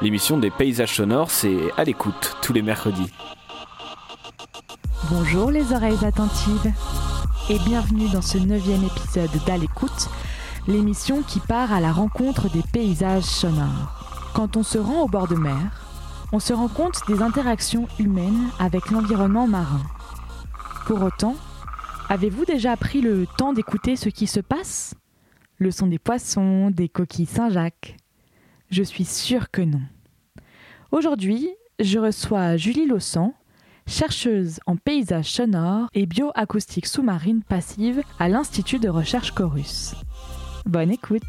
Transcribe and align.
L'émission 0.00 0.38
des 0.38 0.50
paysages 0.50 0.94
sonores, 0.94 1.30
c'est 1.30 1.58
à 1.76 1.84
l'écoute 1.84 2.36
tous 2.40 2.52
les 2.52 2.62
mercredis. 2.62 3.10
Bonjour 5.10 5.50
les 5.50 5.72
oreilles 5.72 6.04
attentives 6.04 6.72
et 7.50 7.58
bienvenue 7.58 8.08
dans 8.08 8.22
ce 8.22 8.38
neuvième 8.38 8.84
épisode 8.84 9.30
d'À 9.46 9.56
l'émission 10.66 11.22
qui 11.22 11.40
part 11.40 11.72
à 11.72 11.80
la 11.80 11.92
rencontre 11.92 12.48
des 12.50 12.62
paysages 12.72 13.24
sonores. 13.24 14.30
Quand 14.34 14.56
on 14.56 14.62
se 14.62 14.78
rend 14.78 15.02
au 15.02 15.08
bord 15.08 15.28
de 15.28 15.34
mer, 15.34 15.87
on 16.32 16.38
se 16.38 16.52
rend 16.52 16.68
compte 16.68 17.00
des 17.08 17.22
interactions 17.22 17.88
humaines 17.98 18.48
avec 18.58 18.90
l'environnement 18.90 19.46
marin. 19.46 19.82
Pour 20.86 21.02
autant, 21.02 21.36
avez-vous 22.08 22.44
déjà 22.44 22.76
pris 22.76 23.00
le 23.00 23.26
temps 23.36 23.52
d'écouter 23.52 23.96
ce 23.96 24.08
qui 24.08 24.26
se 24.26 24.40
passe? 24.40 24.94
Le 25.58 25.70
son 25.70 25.86
des 25.86 25.98
poissons, 25.98 26.70
des 26.70 26.88
coquilles 26.88 27.26
Saint-Jacques 27.26 27.96
je 28.70 28.82
suis 28.82 29.04
sûre 29.04 29.50
que 29.50 29.62
non. 29.62 29.80
Aujourd'hui, 30.92 31.48
je 31.78 31.98
reçois 31.98 32.56
Julie 32.56 32.86
Lossan, 32.86 33.34
chercheuse 33.86 34.60
en 34.66 34.76
paysage 34.76 35.30
sonore 35.30 35.88
et 35.94 36.06
bioacoustique 36.06 36.86
sous-marine 36.86 37.42
passive 37.42 38.02
à 38.18 38.28
l'Institut 38.28 38.78
de 38.78 38.88
recherche 38.88 39.32
Chorus. 39.32 39.94
Bonne 40.66 40.90
écoute 40.90 41.22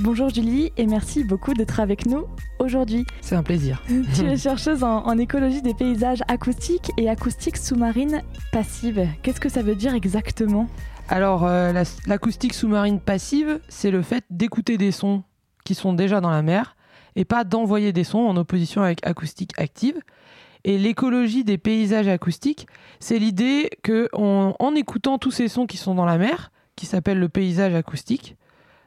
Bonjour 0.00 0.28
Julie 0.28 0.72
et 0.76 0.86
merci 0.86 1.22
beaucoup 1.22 1.54
d'être 1.54 1.78
avec 1.78 2.06
nous 2.06 2.26
aujourd'hui. 2.58 3.06
C'est 3.20 3.36
un 3.36 3.44
plaisir. 3.44 3.80
tu 4.14 4.26
es 4.26 4.36
chercheuse 4.36 4.82
en, 4.82 5.16
écologie 5.18 5.62
des 5.62 5.72
paysages 5.72 6.20
acoustiques 6.26 6.90
et 6.98 7.08
acoustiques 7.08 7.56
sous-marine 7.56 8.20
passive. 8.50 9.06
Qu'est-ce 9.22 9.38
que 9.38 9.48
ça 9.48 9.62
veut 9.62 9.76
dire 9.76 9.94
exactement? 9.94 10.66
Alors, 11.08 11.44
euh, 11.44 11.72
l'acoustique 12.08 12.54
sous-marine 12.54 12.98
passive, 12.98 13.60
c'est 13.68 13.92
le 13.92 14.02
fait 14.02 14.24
d'écouter 14.30 14.78
des 14.78 14.90
sons 14.90 15.22
qui 15.64 15.76
sont 15.76 15.92
déjà 15.92 16.20
dans 16.20 16.30
la 16.30 16.42
mer 16.42 16.76
et 17.14 17.24
pas 17.24 17.44
d'envoyer 17.44 17.92
des 17.92 18.04
sons 18.04 18.18
en 18.26 18.36
opposition 18.36 18.82
avec 18.82 19.06
acoustique 19.06 19.52
active. 19.58 20.00
Et 20.64 20.76
l'écologie 20.76 21.44
des 21.44 21.58
paysages 21.58 22.08
acoustiques, 22.08 22.66
c'est 22.98 23.20
l'idée 23.20 23.70
que 23.84 24.08
en 24.12 24.74
écoutant 24.74 25.18
tous 25.18 25.30
ces 25.30 25.46
sons 25.46 25.66
qui 25.66 25.76
sont 25.76 25.94
dans 25.94 26.06
la 26.06 26.18
mer, 26.18 26.50
qui 26.74 26.86
s'appellent 26.86 27.20
le 27.20 27.28
paysage 27.28 27.74
acoustique, 27.74 28.36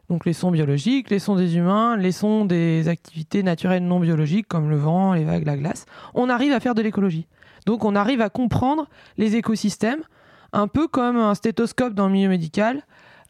donc 0.09 0.25
les 0.25 0.33
sons 0.33 0.51
biologiques, 0.51 1.09
les 1.09 1.19
sons 1.19 1.35
des 1.35 1.57
humains, 1.57 1.97
les 1.97 2.11
sons 2.11 2.45
des 2.45 2.87
activités 2.87 3.43
naturelles 3.43 3.83
non 3.83 3.99
biologiques 3.99 4.47
comme 4.47 4.69
le 4.69 4.77
vent, 4.77 5.13
les 5.13 5.25
vagues, 5.25 5.45
la 5.45 5.57
glace, 5.57 5.85
on 6.13 6.29
arrive 6.29 6.53
à 6.53 6.59
faire 6.59 6.75
de 6.75 6.81
l'écologie. 6.81 7.27
Donc 7.65 7.83
on 7.83 7.95
arrive 7.95 8.21
à 8.21 8.29
comprendre 8.29 8.87
les 9.17 9.35
écosystèmes, 9.35 10.01
un 10.53 10.67
peu 10.67 10.87
comme 10.87 11.17
un 11.17 11.35
stéthoscope 11.35 11.93
dans 11.93 12.07
le 12.07 12.13
milieu 12.13 12.29
médical. 12.29 12.83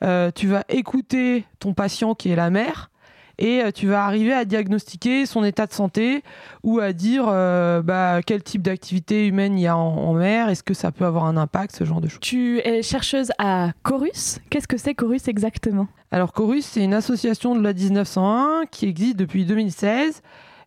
Euh, 0.03 0.29
tu 0.33 0.47
vas 0.47 0.63
écouter 0.69 1.45
ton 1.59 1.73
patient 1.73 2.13
qui 2.13 2.29
est 2.29 2.35
la 2.35 2.51
mer, 2.51 2.91
et 3.39 3.61
euh, 3.61 3.71
tu 3.71 3.87
vas 3.87 4.05
arriver 4.05 4.33
à 4.33 4.45
diagnostiquer 4.45 5.25
son 5.25 5.43
état 5.43 5.67
de 5.67 5.73
santé 5.73 6.23
ou 6.63 6.79
à 6.79 6.93
dire 6.93 7.25
euh, 7.27 7.81
bah, 7.81 8.21
quel 8.25 8.43
type 8.43 8.61
d'activité 8.61 9.27
humaine 9.27 9.57
il 9.57 9.61
y 9.61 9.67
a 9.67 9.77
en, 9.77 10.13
mer, 10.13 10.49
est-ce 10.49 10.63
que 10.63 10.73
ça 10.73 10.91
peut 10.91 11.05
avoir 11.05 11.25
un 11.25 11.37
impact, 11.37 11.75
ce 11.75 11.83
genre 11.83 12.01
de 12.01 12.07
choses. 12.07 12.19
Tu 12.21 12.59
es 12.59 12.81
chercheuse 12.81 13.31
à 13.37 13.71
Chorus. 13.83 14.39
Qu'est-ce 14.49 14.67
que 14.67 14.77
c'est 14.77 14.95
Chorus 14.95 15.27
exactement? 15.27 15.87
Alors 16.11 16.33
Chorus, 16.33 16.65
c'est 16.65 16.83
une 16.83 16.93
association 16.93 17.55
de 17.55 17.61
la 17.61 17.73
1901 17.73 18.63
qui 18.71 18.87
existe 18.87 19.17
depuis 19.17 19.45
2016 19.45 20.21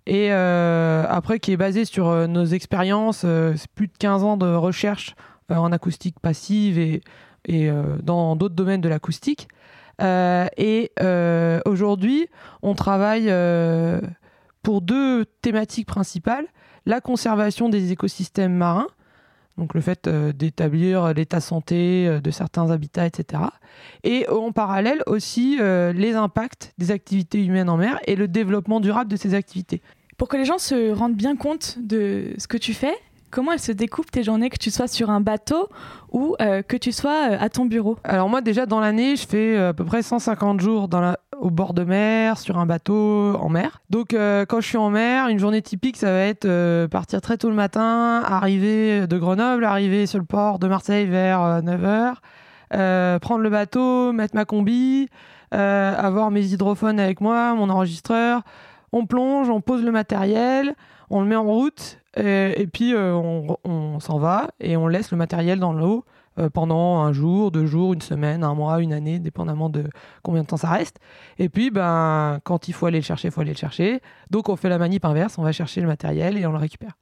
et 0.07 0.33
euh, 0.33 1.05
après 1.09 1.41
qui 1.41 1.53
est 1.53 1.57
basée 1.57 1.85
sur 1.85 2.29
nos 2.29 2.45
expériences, 2.45 3.25
plus 3.75 3.89
de 3.89 3.93
15 3.99 4.25
ans 4.25 4.37
de 4.37 4.47
recherche 4.55 5.15
en 5.49 5.73
acoustique 5.73 6.21
passive 6.21 6.79
et, 6.79 7.01
et 7.47 7.71
dans 8.03 8.37
d'autres 8.37 8.55
domaines 8.55 8.81
de 8.81 8.89
l'acoustique. 8.89 9.49
Euh, 10.01 10.47
et 10.57 10.93
euh, 11.01 11.61
aujourd'hui, 11.67 12.27
on 12.63 12.75
travaille 12.75 13.27
euh, 13.29 14.01
pour 14.63 14.81
deux 14.81 15.25
thématiques 15.43 15.87
principales. 15.87 16.47
La 16.87 17.01
conservation 17.01 17.69
des 17.69 17.93
écosystèmes 17.93 18.55
marins, 18.55 18.89
donc 19.59 19.75
le 19.75 19.83
fait 19.83 20.09
d'établir 20.09 21.13
l'état 21.13 21.41
santé 21.41 22.21
de 22.23 22.31
certains 22.31 22.71
habitats, 22.71 23.05
etc. 23.05 23.43
Et 24.03 24.27
en 24.31 24.51
parallèle 24.51 25.03
aussi 25.07 25.59
les 25.59 26.15
impacts 26.15 26.73
des 26.79 26.91
activités 26.91 27.45
humaines 27.45 27.69
en 27.69 27.77
mer 27.77 28.01
et 28.07 28.17
le 28.17 28.29
développement 28.29 28.81
durable 28.81 29.11
de 29.11 29.17
ces 29.17 29.35
activités. 29.35 29.83
Pour 30.17 30.29
que 30.29 30.39
les 30.39 30.47
gens 30.47 30.57
se 30.57 30.91
rendent 30.91 31.17
bien 31.17 31.37
compte 31.37 31.77
de 31.79 32.33
ce 32.39 32.47
que 32.47 32.57
tu 32.57 32.73
fais, 32.73 32.95
Comment 33.31 33.53
elles 33.53 33.61
se 33.61 33.71
découpent 33.71 34.11
tes 34.11 34.25
journées, 34.25 34.51
que 34.51 34.59
tu 34.59 34.73
sois 34.73 34.89
sur 34.89 35.09
un 35.09 35.21
bateau 35.21 35.69
ou 36.11 36.35
euh, 36.41 36.63
que 36.63 36.77
tu 36.77 36.91
sois 36.91 37.31
euh, 37.31 37.37
à 37.39 37.49
ton 37.49 37.65
bureau? 37.65 37.97
Alors 38.03 38.29
moi 38.29 38.41
déjà 38.41 38.67
dans 38.67 38.81
l'année, 38.81 39.15
je 39.15 39.27
fais 39.27 39.57
euh, 39.57 39.69
à 39.69 39.73
peu 39.73 39.85
près 39.85 40.03
150 40.03 40.61
jours 40.61 40.89
au 41.39 41.51
bord 41.51 41.73
de 41.73 41.85
mer, 41.85 42.39
sur 42.39 42.59
un 42.59 42.67
bateau 42.67 43.37
en 43.37 43.49
mer. 43.49 43.81
Donc 43.89 44.09
quand 44.11 44.61
je 44.61 44.67
suis 44.67 44.77
en 44.77 44.91
mer, 44.91 45.29
une 45.29 45.39
journée 45.39 45.63
typique, 45.63 45.97
ça 45.97 46.11
va 46.11 46.21
être 46.21 46.87
partir 46.87 47.21
très 47.21 47.39
tôt 47.39 47.49
le 47.49 47.55
matin, 47.55 48.23
arriver 48.27 49.07
de 49.07 49.19
Grenoble, 49.19 49.65
arriver 49.65 50.07
sur 50.07 50.19
le 50.19 50.25
port 50.25 50.59
de 50.59 50.67
Marseille 50.69 51.07
vers 51.07 51.63
9h, 51.63 53.21
prendre 53.21 53.41
le 53.41 53.49
bateau, 53.49 54.13
mettre 54.13 54.35
ma 54.35 54.45
combi, 54.45 55.09
avoir 55.51 56.31
mes 56.31 56.45
hydrophones 56.45 57.01
avec 57.01 57.23
moi, 57.23 57.55
mon 57.55 57.71
enregistreur. 57.71 58.43
On 58.93 59.07
plonge, 59.07 59.49
on 59.49 59.63
pose 59.63 59.83
le 59.83 59.93
matériel, 59.93 60.75
on 61.09 61.21
le 61.21 61.27
met 61.27 61.37
en 61.37 61.45
route 61.45 62.00
et, 62.17 62.67
puis 62.67 62.95
euh, 62.95 63.15
on, 63.65 64.01
s'en 64.01 64.19
va 64.19 64.49
et 64.59 64.77
on 64.77 64.89
laisse 64.89 65.13
le 65.13 65.17
matériel 65.17 65.61
dans 65.61 65.73
l'eau 65.73 66.05
euh, 66.39 66.51
pendant 66.51 66.99
un 66.99 67.13
jour, 67.13 67.53
deux 67.53 67.67
jours, 67.67 67.93
une 67.93 68.01
semaine, 68.01 68.43
un 68.43 68.55
mois, 68.55 68.81
une 68.81 68.93
année, 68.93 69.19
dépendamment 69.19 69.69
de 69.69 69.85
combien 70.23 70.43
de 70.43 70.47
temps 70.47 70.57
ça 70.57 70.71
reste. 70.71 70.99
Et 71.39 71.49
puis, 71.49 71.71
ben, 71.71 72.41
quand 72.43 72.69
il 72.69 72.75
faut 72.75 72.87
aller 72.87 72.99
le 72.99 73.05
chercher, 73.05 73.29
il 73.29 73.31
faut 73.31 73.43
aller 73.43 73.53
le 73.53 73.59
chercher. 73.59 74.01
Donc, 74.31 74.49
on 74.49 74.57
fait 74.57 74.69
la 74.69 74.79
manip 74.79 75.05
inverse, 75.05 75.39
on 75.39 75.43
va 75.43 75.53
chercher 75.53 75.81
le 75.81 75.87
matériel 75.87 76.37
et 76.37 76.47
on 76.47 76.53
le 76.53 76.59
récupère. 76.59 76.97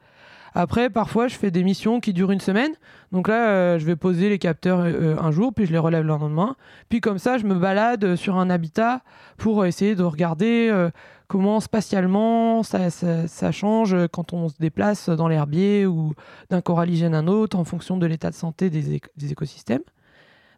Après, 0.54 0.90
parfois, 0.90 1.28
je 1.28 1.36
fais 1.36 1.50
des 1.50 1.62
missions 1.62 2.00
qui 2.00 2.12
durent 2.12 2.30
une 2.30 2.40
semaine. 2.40 2.72
Donc 3.12 3.28
là, 3.28 3.48
euh, 3.48 3.78
je 3.78 3.84
vais 3.84 3.96
poser 3.96 4.28
les 4.28 4.38
capteurs 4.38 4.80
un 4.80 5.30
jour, 5.30 5.52
puis 5.54 5.66
je 5.66 5.72
les 5.72 5.78
relève 5.78 6.02
le 6.02 6.08
lendemain. 6.08 6.56
Puis 6.88 7.00
comme 7.00 7.18
ça, 7.18 7.38
je 7.38 7.44
me 7.44 7.54
balade 7.54 8.16
sur 8.16 8.36
un 8.36 8.48
habitat 8.48 9.02
pour 9.36 9.64
essayer 9.66 9.94
de 9.94 10.02
regarder 10.02 10.90
comment 11.28 11.60
spatialement 11.60 12.62
ça, 12.62 13.52
change 13.52 13.94
quand 14.08 14.32
on 14.32 14.48
se 14.48 14.56
déplace 14.58 15.08
dans 15.08 15.28
l'herbier 15.28 15.86
ou 15.86 16.14
d'un 16.50 16.60
coralligène 16.60 17.14
à 17.14 17.18
un 17.18 17.28
autre 17.28 17.58
en 17.58 17.64
fonction 17.64 17.96
de 17.96 18.06
l'état 18.06 18.30
de 18.30 18.34
santé 18.34 18.70
des, 18.70 19.00
écosystèmes. 19.30 19.82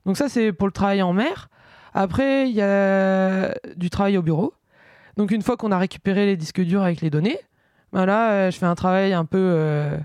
Donc 0.06 0.16
ça, 0.16 0.28
c'est 0.28 0.52
pour 0.52 0.66
le 0.66 0.72
travail 0.72 1.02
en 1.02 1.12
mer. 1.12 1.50
Après, 1.92 2.48
il 2.48 2.54
y 2.54 2.62
a 2.62 3.54
du 3.76 3.90
travail 3.90 4.16
au 4.16 4.22
bureau. 4.22 4.54
Donc 5.16 5.32
une 5.32 5.42
fois 5.42 5.56
qu'on 5.56 5.72
a 5.72 5.78
récupéré 5.78 6.24
les 6.24 6.36
disques 6.36 6.62
durs 6.62 6.82
avec 6.82 7.00
les 7.00 7.10
données, 7.10 7.38
ben 7.92 8.06
là, 8.06 8.30
euh, 8.32 8.50
je 8.50 8.58
fais 8.58 8.66
un 8.66 8.74
travail 8.74 9.12
un 9.12 9.24
peu, 9.24 9.38
euh, 9.38 9.98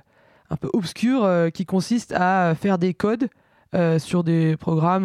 un 0.50 0.56
peu 0.56 0.70
obscur 0.74 1.24
euh, 1.24 1.50
qui 1.50 1.66
consiste 1.66 2.14
à 2.16 2.56
faire 2.56 2.78
des 2.78 2.94
codes 2.94 3.30
sur 3.98 4.24
des 4.24 4.56
programmes 4.56 5.04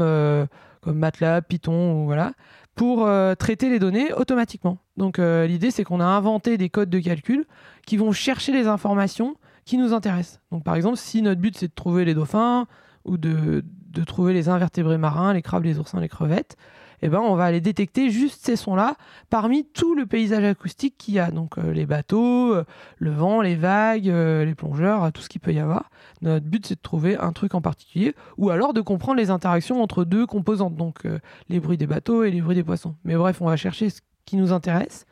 comme 0.80 0.96
MATLAB, 0.96 1.44
Python, 1.48 2.04
voilà, 2.04 2.34
pour 2.74 3.06
euh, 3.06 3.34
traiter 3.34 3.68
les 3.68 3.78
données 3.78 4.12
automatiquement. 4.12 4.78
Donc 4.96 5.18
euh, 5.18 5.46
l'idée 5.46 5.70
c'est 5.70 5.84
qu'on 5.84 6.00
a 6.00 6.04
inventé 6.04 6.56
des 6.56 6.68
codes 6.68 6.90
de 6.90 6.98
calcul 6.98 7.46
qui 7.86 7.96
vont 7.96 8.12
chercher 8.12 8.52
les 8.52 8.66
informations 8.66 9.36
qui 9.64 9.76
nous 9.76 9.92
intéressent. 9.92 10.40
Donc 10.50 10.64
par 10.64 10.76
exemple, 10.76 10.96
si 10.96 11.22
notre 11.22 11.40
but 11.40 11.56
c'est 11.56 11.68
de 11.68 11.74
trouver 11.74 12.04
les 12.04 12.14
dauphins 12.14 12.66
ou 13.04 13.18
de, 13.18 13.64
de 13.88 14.04
trouver 14.04 14.32
les 14.32 14.48
invertébrés 14.48 14.98
marins, 14.98 15.32
les 15.32 15.42
crabes, 15.42 15.64
les 15.64 15.78
oursins, 15.78 16.00
les 16.00 16.08
crevettes, 16.08 16.56
eh 17.02 17.08
ben, 17.08 17.20
on 17.20 17.34
va 17.34 17.44
aller 17.44 17.60
détecter 17.60 18.10
juste 18.10 18.44
ces 18.44 18.56
sons-là 18.56 18.96
parmi 19.30 19.64
tout 19.64 19.94
le 19.94 20.06
paysage 20.06 20.44
acoustique 20.44 20.96
qu'il 20.98 21.14
y 21.14 21.18
a. 21.18 21.30
Donc 21.30 21.58
euh, 21.58 21.72
les 21.72 21.86
bateaux, 21.86 22.54
euh, 22.54 22.64
le 22.98 23.10
vent, 23.10 23.40
les 23.40 23.56
vagues, 23.56 24.08
euh, 24.08 24.44
les 24.44 24.54
plongeurs, 24.54 25.12
tout 25.12 25.22
ce 25.22 25.28
qu'il 25.28 25.40
peut 25.40 25.52
y 25.52 25.58
avoir. 25.58 25.90
Notre 26.22 26.46
but, 26.46 26.66
c'est 26.66 26.74
de 26.74 26.80
trouver 26.80 27.16
un 27.16 27.32
truc 27.32 27.54
en 27.54 27.60
particulier 27.60 28.14
ou 28.36 28.50
alors 28.50 28.72
de 28.72 28.80
comprendre 28.80 29.18
les 29.18 29.30
interactions 29.30 29.82
entre 29.82 30.04
deux 30.04 30.26
composantes, 30.26 30.76
donc 30.76 31.04
les 31.48 31.60
bruits 31.60 31.78
des 31.78 31.86
bateaux 31.86 32.24
et 32.24 32.30
les 32.30 32.40
bruits 32.40 32.56
des 32.56 32.64
poissons. 32.64 32.94
Mais 33.04 33.16
bref, 33.16 33.40
on 33.40 33.46
va 33.46 33.56
chercher 33.56 33.90
ce 33.90 34.00
qui 34.26 34.36
nous 34.36 34.52
intéresse. 34.52 35.06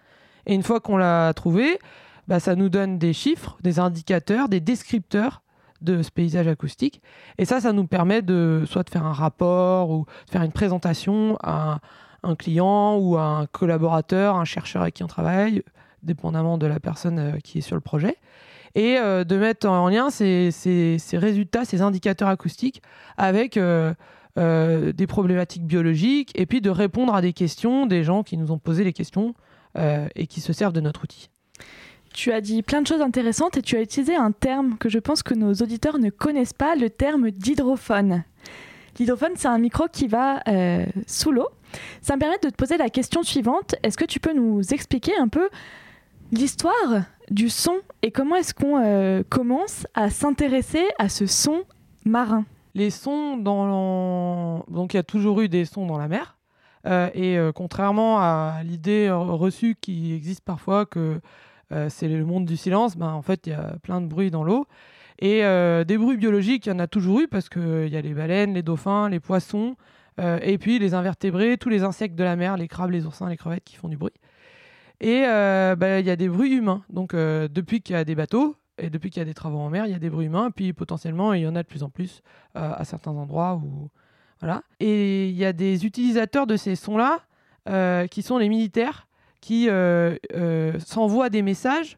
Et 0.46 0.54
une 0.54 0.62
fois 0.62 0.80
qu'on 0.80 0.96
l'a 0.96 1.32
trouvé, 1.34 1.78
bah, 2.26 2.40
ça 2.40 2.54
nous 2.54 2.68
donne 2.68 2.98
des 2.98 3.12
chiffres, 3.12 3.58
des 3.62 3.78
indicateurs, 3.78 4.48
des 4.48 4.60
descripteurs 4.60 5.42
de 5.80 6.02
ce 6.02 6.10
paysage 6.10 6.48
acoustique. 6.48 7.02
Et 7.38 7.44
ça, 7.44 7.60
ça 7.60 7.72
nous 7.72 7.86
permet 7.86 8.22
de 8.22 8.64
soit 8.66 8.82
de 8.82 8.90
faire 8.90 9.06
un 9.06 9.12
rapport 9.12 9.90
ou 9.90 10.06
de 10.26 10.30
faire 10.30 10.42
une 10.42 10.52
présentation 10.52 11.36
à 11.42 11.80
un, 12.22 12.34
client 12.34 12.96
ou 12.96 13.16
à 13.16 13.22
un 13.22 13.46
collaborateur, 13.46 14.36
un 14.36 14.44
chercheur 14.44 14.82
avec 14.82 14.94
qui 14.94 15.04
on 15.04 15.08
travaille, 15.08 15.62
dépendamment 16.02 16.58
de 16.58 16.66
la 16.66 16.80
personne 16.80 17.18
euh, 17.18 17.38
qui 17.42 17.58
est 17.58 17.62
sur 17.62 17.76
le 17.76 17.80
projet. 17.80 18.16
Et 18.74 18.98
euh, 18.98 19.24
de 19.24 19.36
mettre 19.36 19.68
en 19.68 19.88
lien 19.88 20.10
ces, 20.10 20.50
résultats, 21.12 21.64
ces 21.64 21.80
indicateurs 21.80 22.28
acoustiques 22.28 22.82
avec 23.16 23.56
euh, 23.56 23.94
des 24.36 25.06
problématiques 25.06 25.64
biologiques 25.64 26.32
et 26.38 26.46
puis 26.46 26.60
de 26.60 26.70
répondre 26.70 27.14
à 27.14 27.22
des 27.22 27.32
questions 27.32 27.86
des 27.86 28.04
gens 28.04 28.22
qui 28.22 28.36
nous 28.36 28.52
ont 28.52 28.58
posé 28.58 28.84
les 28.84 28.92
questions 28.92 29.34
et 30.16 30.26
qui 30.26 30.40
se 30.40 30.52
servent 30.52 30.72
de 30.72 30.80
notre 30.80 31.04
outil. 31.04 31.30
Tu 32.18 32.32
as 32.32 32.40
dit 32.40 32.62
plein 32.64 32.82
de 32.82 32.86
choses 32.88 33.00
intéressantes 33.00 33.56
et 33.58 33.62
tu 33.62 33.76
as 33.76 33.80
utilisé 33.80 34.16
un 34.16 34.32
terme 34.32 34.76
que 34.76 34.88
je 34.88 34.98
pense 34.98 35.22
que 35.22 35.34
nos 35.34 35.52
auditeurs 35.52 36.00
ne 36.00 36.10
connaissent 36.10 36.52
pas, 36.52 36.74
le 36.74 36.90
terme 36.90 37.30
d'hydrophone. 37.30 38.24
L'hydrophone, 38.98 39.30
c'est 39.36 39.46
un 39.46 39.58
micro 39.58 39.84
qui 39.86 40.08
va 40.08 40.40
euh, 40.48 40.84
sous 41.06 41.30
l'eau. 41.30 41.46
Ça 42.02 42.16
me 42.16 42.18
permet 42.18 42.38
de 42.42 42.48
te 42.48 42.56
poser 42.56 42.76
la 42.76 42.90
question 42.90 43.22
suivante. 43.22 43.76
Est-ce 43.84 43.96
que 43.96 44.04
tu 44.04 44.18
peux 44.18 44.32
nous 44.32 44.62
expliquer 44.74 45.16
un 45.16 45.28
peu 45.28 45.48
l'histoire 46.32 47.04
du 47.30 47.48
son 47.50 47.76
et 48.02 48.10
comment 48.10 48.34
est-ce 48.34 48.52
qu'on 48.52 48.82
euh, 48.82 49.22
commence 49.28 49.86
à 49.94 50.10
s'intéresser 50.10 50.86
à 50.98 51.08
ce 51.08 51.26
son 51.26 51.62
marin? 52.04 52.44
Les 52.74 52.90
sons 52.90 53.36
dans... 53.36 54.64
Donc 54.66 54.92
il 54.92 54.96
y 54.96 55.00
a 55.00 55.04
toujours 55.04 55.40
eu 55.40 55.48
des 55.48 55.64
sons 55.66 55.86
dans 55.86 55.98
la 55.98 56.08
mer. 56.08 56.36
Euh, 56.84 57.10
et 57.14 57.38
contrairement 57.54 58.18
à 58.18 58.62
l'idée 58.64 59.08
reçue 59.08 59.76
qui 59.80 60.14
existe 60.14 60.40
parfois 60.40 60.84
que 60.84 61.20
c'est 61.88 62.08
le 62.08 62.24
monde 62.24 62.46
du 62.46 62.56
silence, 62.56 62.96
ben, 62.96 63.12
en 63.12 63.22
fait 63.22 63.46
il 63.46 63.50
y 63.50 63.52
a 63.54 63.76
plein 63.82 64.00
de 64.00 64.06
bruit 64.06 64.30
dans 64.30 64.44
l'eau. 64.44 64.66
Et 65.20 65.44
euh, 65.44 65.84
des 65.84 65.98
bruits 65.98 66.16
biologiques, 66.16 66.66
il 66.66 66.68
y 66.68 66.72
en 66.72 66.78
a 66.78 66.86
toujours 66.86 67.20
eu 67.20 67.28
parce 67.28 67.48
qu'il 67.48 67.62
euh, 67.62 67.88
y 67.88 67.96
a 67.96 68.00
les 68.00 68.14
baleines, 68.14 68.54
les 68.54 68.62
dauphins, 68.62 69.08
les 69.08 69.18
poissons, 69.18 69.76
euh, 70.20 70.38
et 70.42 70.58
puis 70.58 70.78
les 70.78 70.94
invertébrés, 70.94 71.58
tous 71.58 71.68
les 71.68 71.82
insectes 71.82 72.14
de 72.14 72.22
la 72.22 72.36
mer, 72.36 72.56
les 72.56 72.68
crabes, 72.68 72.90
les 72.90 73.04
oursins, 73.04 73.28
les 73.28 73.36
crevettes 73.36 73.64
qui 73.64 73.76
font 73.76 73.88
du 73.88 73.96
bruit. 73.96 74.12
Et 75.00 75.22
bah, 75.22 76.00
il 76.00 76.06
y 76.06 76.10
a 76.10 76.16
des 76.16 76.28
bruits 76.28 76.52
humains. 76.52 76.82
Donc 76.90 77.14
depuis 77.14 77.82
qu'il 77.82 77.94
y 77.94 77.96
a 77.96 78.04
des 78.04 78.16
bateaux 78.16 78.56
et 78.78 78.90
depuis 78.90 79.10
qu'il 79.10 79.20
y 79.20 79.22
a 79.22 79.24
des 79.24 79.34
travaux 79.34 79.58
en 79.58 79.70
mer, 79.70 79.86
il 79.86 79.92
y 79.92 79.94
a 79.94 80.00
des 80.00 80.10
bruits 80.10 80.26
humains. 80.26 80.50
Puis 80.50 80.72
potentiellement, 80.72 81.32
il 81.34 81.42
y 81.42 81.46
en 81.46 81.54
a 81.54 81.62
de 81.62 81.68
plus 81.68 81.84
en 81.84 81.88
plus 81.88 82.22
à 82.54 82.84
certains 82.84 83.12
endroits. 83.12 83.60
Où... 83.62 83.90
Voilà. 84.40 84.64
Et 84.80 85.28
il 85.28 85.36
y 85.36 85.44
a 85.44 85.52
des 85.52 85.86
utilisateurs 85.86 86.48
de 86.48 86.56
ces 86.56 86.74
sons-là 86.74 87.20
qui 88.08 88.22
sont 88.22 88.38
les 88.38 88.48
militaires 88.48 89.07
qui 89.40 89.68
s'envoient 90.78 91.30
des 91.30 91.42
messages 91.42 91.96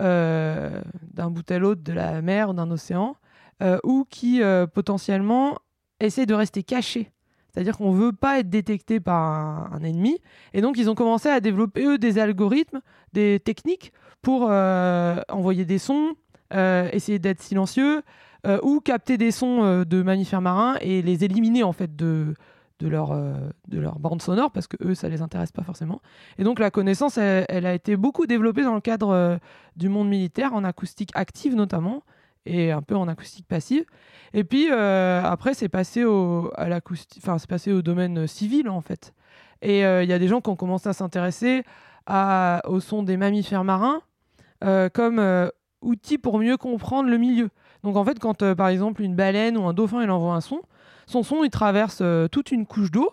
euh, 0.00 0.80
d'un 1.12 1.28
bout 1.28 1.50
à 1.50 1.58
l'autre 1.58 1.82
de 1.82 1.92
la 1.92 2.22
mer 2.22 2.50
ou 2.50 2.52
d'un 2.52 2.70
océan, 2.70 3.16
euh, 3.62 3.78
ou 3.82 4.06
qui 4.08 4.42
euh, 4.42 4.68
potentiellement 4.68 5.58
essaient 5.98 6.26
de 6.26 6.34
rester 6.34 6.62
cachés. 6.62 7.10
C'est-à-dire 7.48 7.76
qu'on 7.76 7.92
ne 7.92 7.98
veut 7.98 8.12
pas 8.12 8.38
être 8.38 8.48
détecté 8.48 9.00
par 9.00 9.72
un, 9.72 9.82
ennemi. 9.82 10.20
Et 10.54 10.60
donc, 10.60 10.78
ils 10.78 10.88
ont 10.88 10.94
commencé 10.94 11.28
à 11.28 11.40
développer, 11.40 11.84
eux, 11.84 11.98
des 11.98 12.20
algorithmes, 12.20 12.80
des 13.12 13.40
techniques 13.40 13.92
pour 14.22 14.42
envoyer 14.42 15.64
des 15.64 15.78
sons, 15.78 16.14
essayer 16.52 17.18
d'être 17.18 17.42
silencieux, 17.42 18.02
ou 18.62 18.80
capter 18.80 19.16
des 19.16 19.32
sons 19.32 19.82
de 19.82 20.02
mammifères 20.02 20.42
marins 20.42 20.76
et 20.82 21.02
les 21.02 21.24
éliminer, 21.24 21.64
en 21.64 21.72
fait, 21.72 21.96
de, 21.96 22.34
de 22.80 22.88
leur, 22.88 23.12
euh, 23.12 23.34
de 23.68 23.78
leur 23.78 23.98
bande 23.98 24.22
sonore 24.22 24.50
parce 24.50 24.66
que 24.66 24.76
eux, 24.84 24.94
ça 24.94 25.08
les 25.08 25.22
intéresse 25.22 25.52
pas 25.52 25.62
forcément. 25.62 26.00
Et 26.38 26.44
donc 26.44 26.58
la 26.58 26.70
connaissance, 26.70 27.18
elle, 27.18 27.66
a 27.66 27.74
été 27.74 27.96
beaucoup 27.96 28.26
développée 28.26 28.62
dans 28.62 28.74
le 28.74 28.80
cadre 28.80 29.10
euh, 29.10 29.36
du 29.76 29.88
monde 29.88 30.08
militaire, 30.08 30.54
en 30.54 30.64
acoustique 30.64 31.10
active 31.14 31.54
notamment, 31.54 32.04
et 32.46 32.70
un 32.70 32.82
peu 32.82 32.96
en 32.96 33.08
acoustique 33.08 33.46
passive. 33.46 33.84
Et 34.32 34.44
puis 34.44 34.68
euh, 34.70 35.22
après, 35.24 35.54
c'est 35.54 35.68
passé 35.68 36.04
au, 36.04 36.50
à 36.56 36.66
enfin, 37.18 37.36
passé 37.48 37.72
au 37.72 37.82
domaine 37.82 38.26
civil 38.26 38.68
en 38.68 38.80
fait. 38.80 39.12
Et 39.60 39.80
il 39.80 40.08
y 40.08 40.12
a 40.12 40.18
des 40.20 40.28
gens 40.28 40.40
qui 40.40 40.50
ont 40.50 40.56
commencé 40.56 40.88
à 40.88 40.92
s'intéresser 40.92 41.64
au 42.08 42.78
son 42.78 43.02
des 43.02 43.16
mammifères 43.16 43.64
marins 43.64 44.02
comme 44.60 45.50
outil 45.80 46.16
pour 46.16 46.38
mieux 46.38 46.56
comprendre 46.56 47.10
le 47.10 47.18
milieu. 47.18 47.48
Donc 47.82 47.96
en 47.96 48.04
fait, 48.04 48.20
quand 48.20 48.54
par 48.54 48.68
exemple 48.68 49.02
une 49.02 49.16
baleine 49.16 49.58
ou 49.58 49.66
un 49.66 49.74
dauphin 49.74 50.00
il 50.04 50.10
envoie 50.12 50.34
un 50.34 50.40
son, 50.40 50.60
son 51.08 51.22
son, 51.22 51.42
il 51.42 51.50
traverse 51.50 52.00
euh, 52.02 52.28
toute 52.28 52.52
une 52.52 52.66
couche 52.66 52.90
d'eau, 52.90 53.10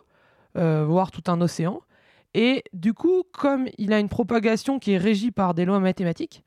euh, 0.58 0.86
voire 0.86 1.12
tout 1.12 1.24
un 1.28 1.40
océan. 1.40 1.80
Et 2.34 2.66
du 2.74 2.94
coup, 2.94 3.24
comme 3.32 3.68
il 3.78 3.94
a 3.94 4.00
une 4.00 4.10
propagation 4.10 4.80
qui 4.80 4.92
est 4.92 4.98
régie 4.98 5.32
par 5.32 5.54
des 5.54 5.64
lois 5.64 5.80
mathématiques, 5.80 6.44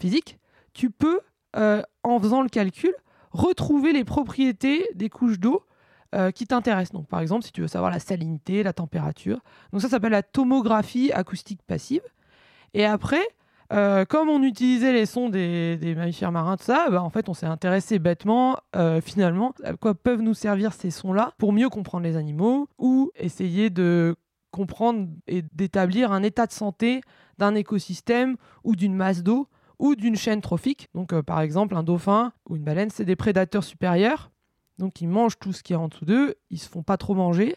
physiques, 0.00 0.38
tu 0.74 0.90
peux, 0.90 1.20
euh, 1.54 1.82
en 2.02 2.18
faisant 2.18 2.42
le 2.42 2.48
calcul, 2.48 2.92
retrouver 3.30 3.92
les 3.92 4.04
propriétés 4.04 4.88
des 4.94 5.08
couches 5.08 5.38
d'eau 5.38 5.64
qui 6.34 6.46
t'intéressent. 6.46 6.92
Donc, 6.92 7.06
par 7.06 7.20
exemple, 7.20 7.44
si 7.44 7.52
tu 7.52 7.60
veux 7.60 7.68
savoir 7.68 7.90
la 7.90 8.00
salinité, 8.00 8.62
la 8.62 8.72
température. 8.72 9.40
Donc, 9.72 9.82
ça 9.82 9.90
s'appelle 9.90 10.12
la 10.12 10.22
tomographie 10.22 11.12
acoustique 11.12 11.60
passive. 11.66 12.00
Et 12.72 12.86
après, 12.86 13.20
euh, 13.72 14.04
comme 14.06 14.30
on 14.30 14.42
utilisait 14.42 14.92
les 14.92 15.04
sons 15.04 15.28
des, 15.28 15.94
mammifères 15.96 16.32
marins, 16.32 16.56
tout 16.56 16.64
ça, 16.64 16.88
bah, 16.90 17.02
en 17.02 17.10
fait, 17.10 17.28
on 17.28 17.34
s'est 17.34 17.46
intéressé 17.46 17.98
bêtement, 17.98 18.56
euh, 18.76 19.00
finalement, 19.00 19.54
à 19.62 19.74
quoi 19.74 19.94
peuvent 19.94 20.22
nous 20.22 20.34
servir 20.34 20.72
ces 20.72 20.90
sons-là 20.90 21.34
pour 21.38 21.52
mieux 21.52 21.68
comprendre 21.68 22.04
les 22.04 22.16
animaux 22.16 22.68
ou 22.78 23.10
essayer 23.16 23.68
de 23.68 24.16
comprendre 24.50 25.08
et 25.26 25.42
d'établir 25.52 26.12
un 26.12 26.22
état 26.22 26.46
de 26.46 26.52
santé 26.52 27.02
d'un 27.36 27.54
écosystème 27.54 28.36
ou 28.64 28.74
d'une 28.74 28.94
masse 28.94 29.22
d'eau 29.22 29.48
ou 29.78 29.94
d'une 29.94 30.16
chaîne 30.16 30.40
trophique. 30.40 30.88
Donc, 30.94 31.12
euh, 31.12 31.22
par 31.22 31.40
exemple, 31.40 31.76
un 31.76 31.82
dauphin 31.82 32.32
ou 32.48 32.56
une 32.56 32.64
baleine, 32.64 32.90
c'est 32.90 33.04
des 33.04 33.16
prédateurs 33.16 33.64
supérieurs. 33.64 34.30
Donc, 34.78 35.00
ils 35.00 35.08
mangent 35.08 35.38
tout 35.38 35.52
ce 35.52 35.62
qui 35.62 35.74
est 35.74 35.76
en 35.76 35.88
dessous 35.88 36.06
d'eux. 36.06 36.34
Ils 36.50 36.58
se 36.58 36.68
font 36.68 36.82
pas 36.82 36.96
trop 36.96 37.14
manger. 37.14 37.56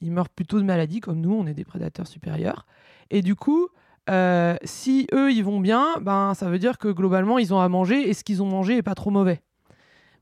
Ils 0.00 0.12
meurent 0.12 0.30
plutôt 0.30 0.58
de 0.58 0.64
maladie, 0.64 1.00
comme 1.00 1.20
nous, 1.20 1.34
on 1.34 1.46
est 1.46 1.54
des 1.54 1.64
prédateurs 1.64 2.06
supérieurs. 2.06 2.66
Et 3.10 3.20
du 3.20 3.34
coup, 3.36 3.68
euh, 4.10 4.56
si 4.64 5.06
eux 5.12 5.30
ils 5.32 5.44
vont 5.44 5.60
bien, 5.60 5.96
ben 6.00 6.34
ça 6.34 6.48
veut 6.48 6.58
dire 6.58 6.78
que 6.78 6.88
globalement 6.88 7.38
ils 7.38 7.54
ont 7.54 7.60
à 7.60 7.68
manger 7.68 8.08
et 8.08 8.14
ce 8.14 8.24
qu'ils 8.24 8.42
ont 8.42 8.46
mangé 8.46 8.78
est 8.78 8.82
pas 8.82 8.94
trop 8.94 9.10
mauvais. 9.10 9.42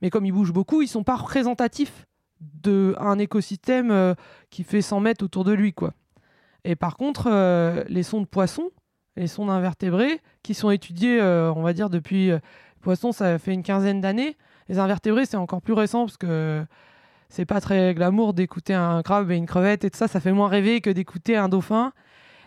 Mais 0.03 0.11
comme 0.11 0.27
ils 0.27 0.33
bougent 0.33 0.53
beaucoup, 0.53 0.83
ils 0.83 0.89
sont 0.89 1.05
pas 1.05 1.17
représentatifs 1.17 2.07
d'un 2.41 3.19
écosystème 3.19 3.91
euh, 3.91 4.15
qui 4.51 4.65
fait 4.65 4.83
100 4.83 5.01
mètres 5.01 5.25
autour 5.25 5.45
de 5.45 5.53
lui 5.53 5.73
quoi. 5.73 5.93
Et 6.65 6.77
par 6.77 6.97
contre, 6.97 7.29
euh, 7.31 7.85
les 7.89 8.03
sons 8.03 8.21
de 8.21 8.27
poissons, 8.27 8.71
les 9.17 9.27
sons 9.27 9.47
d'invertébrés, 9.47 10.21
qui 10.43 10.53
sont 10.55 10.71
étudiés, 10.71 11.21
on 11.23 11.63
va 11.63 11.73
dire 11.73 11.91
depuis 11.91 12.31
poissons, 12.81 13.13
ça 13.13 13.39
fait 13.39 13.53
une 13.53 13.63
quinzaine 13.63 14.01
d'années. 14.01 14.37
Les 14.69 14.79
invertébrés, 14.79 15.27
c'est 15.27 15.37
encore 15.37 15.63
plus 15.63 15.73
récent 15.73 16.05
parce 16.05 16.17
que 16.17 16.65
c'est 17.29 17.45
pas 17.45 17.61
très 17.61 17.95
glamour 17.95 18.35
d'écouter 18.35 18.75
un 18.75 19.03
crabe 19.03 19.31
et 19.31 19.37
une 19.37 19.47
crevette 19.47 19.85
et 19.85 19.91
tout 19.91 19.99
ça. 19.99 20.09
Ça 20.09 20.21
fait 20.21 20.33
moins 20.33 20.49
rêver 20.49 20.81
que 20.81 20.91
d'écouter 20.91 21.37
un 21.37 21.49
dauphin 21.49 21.93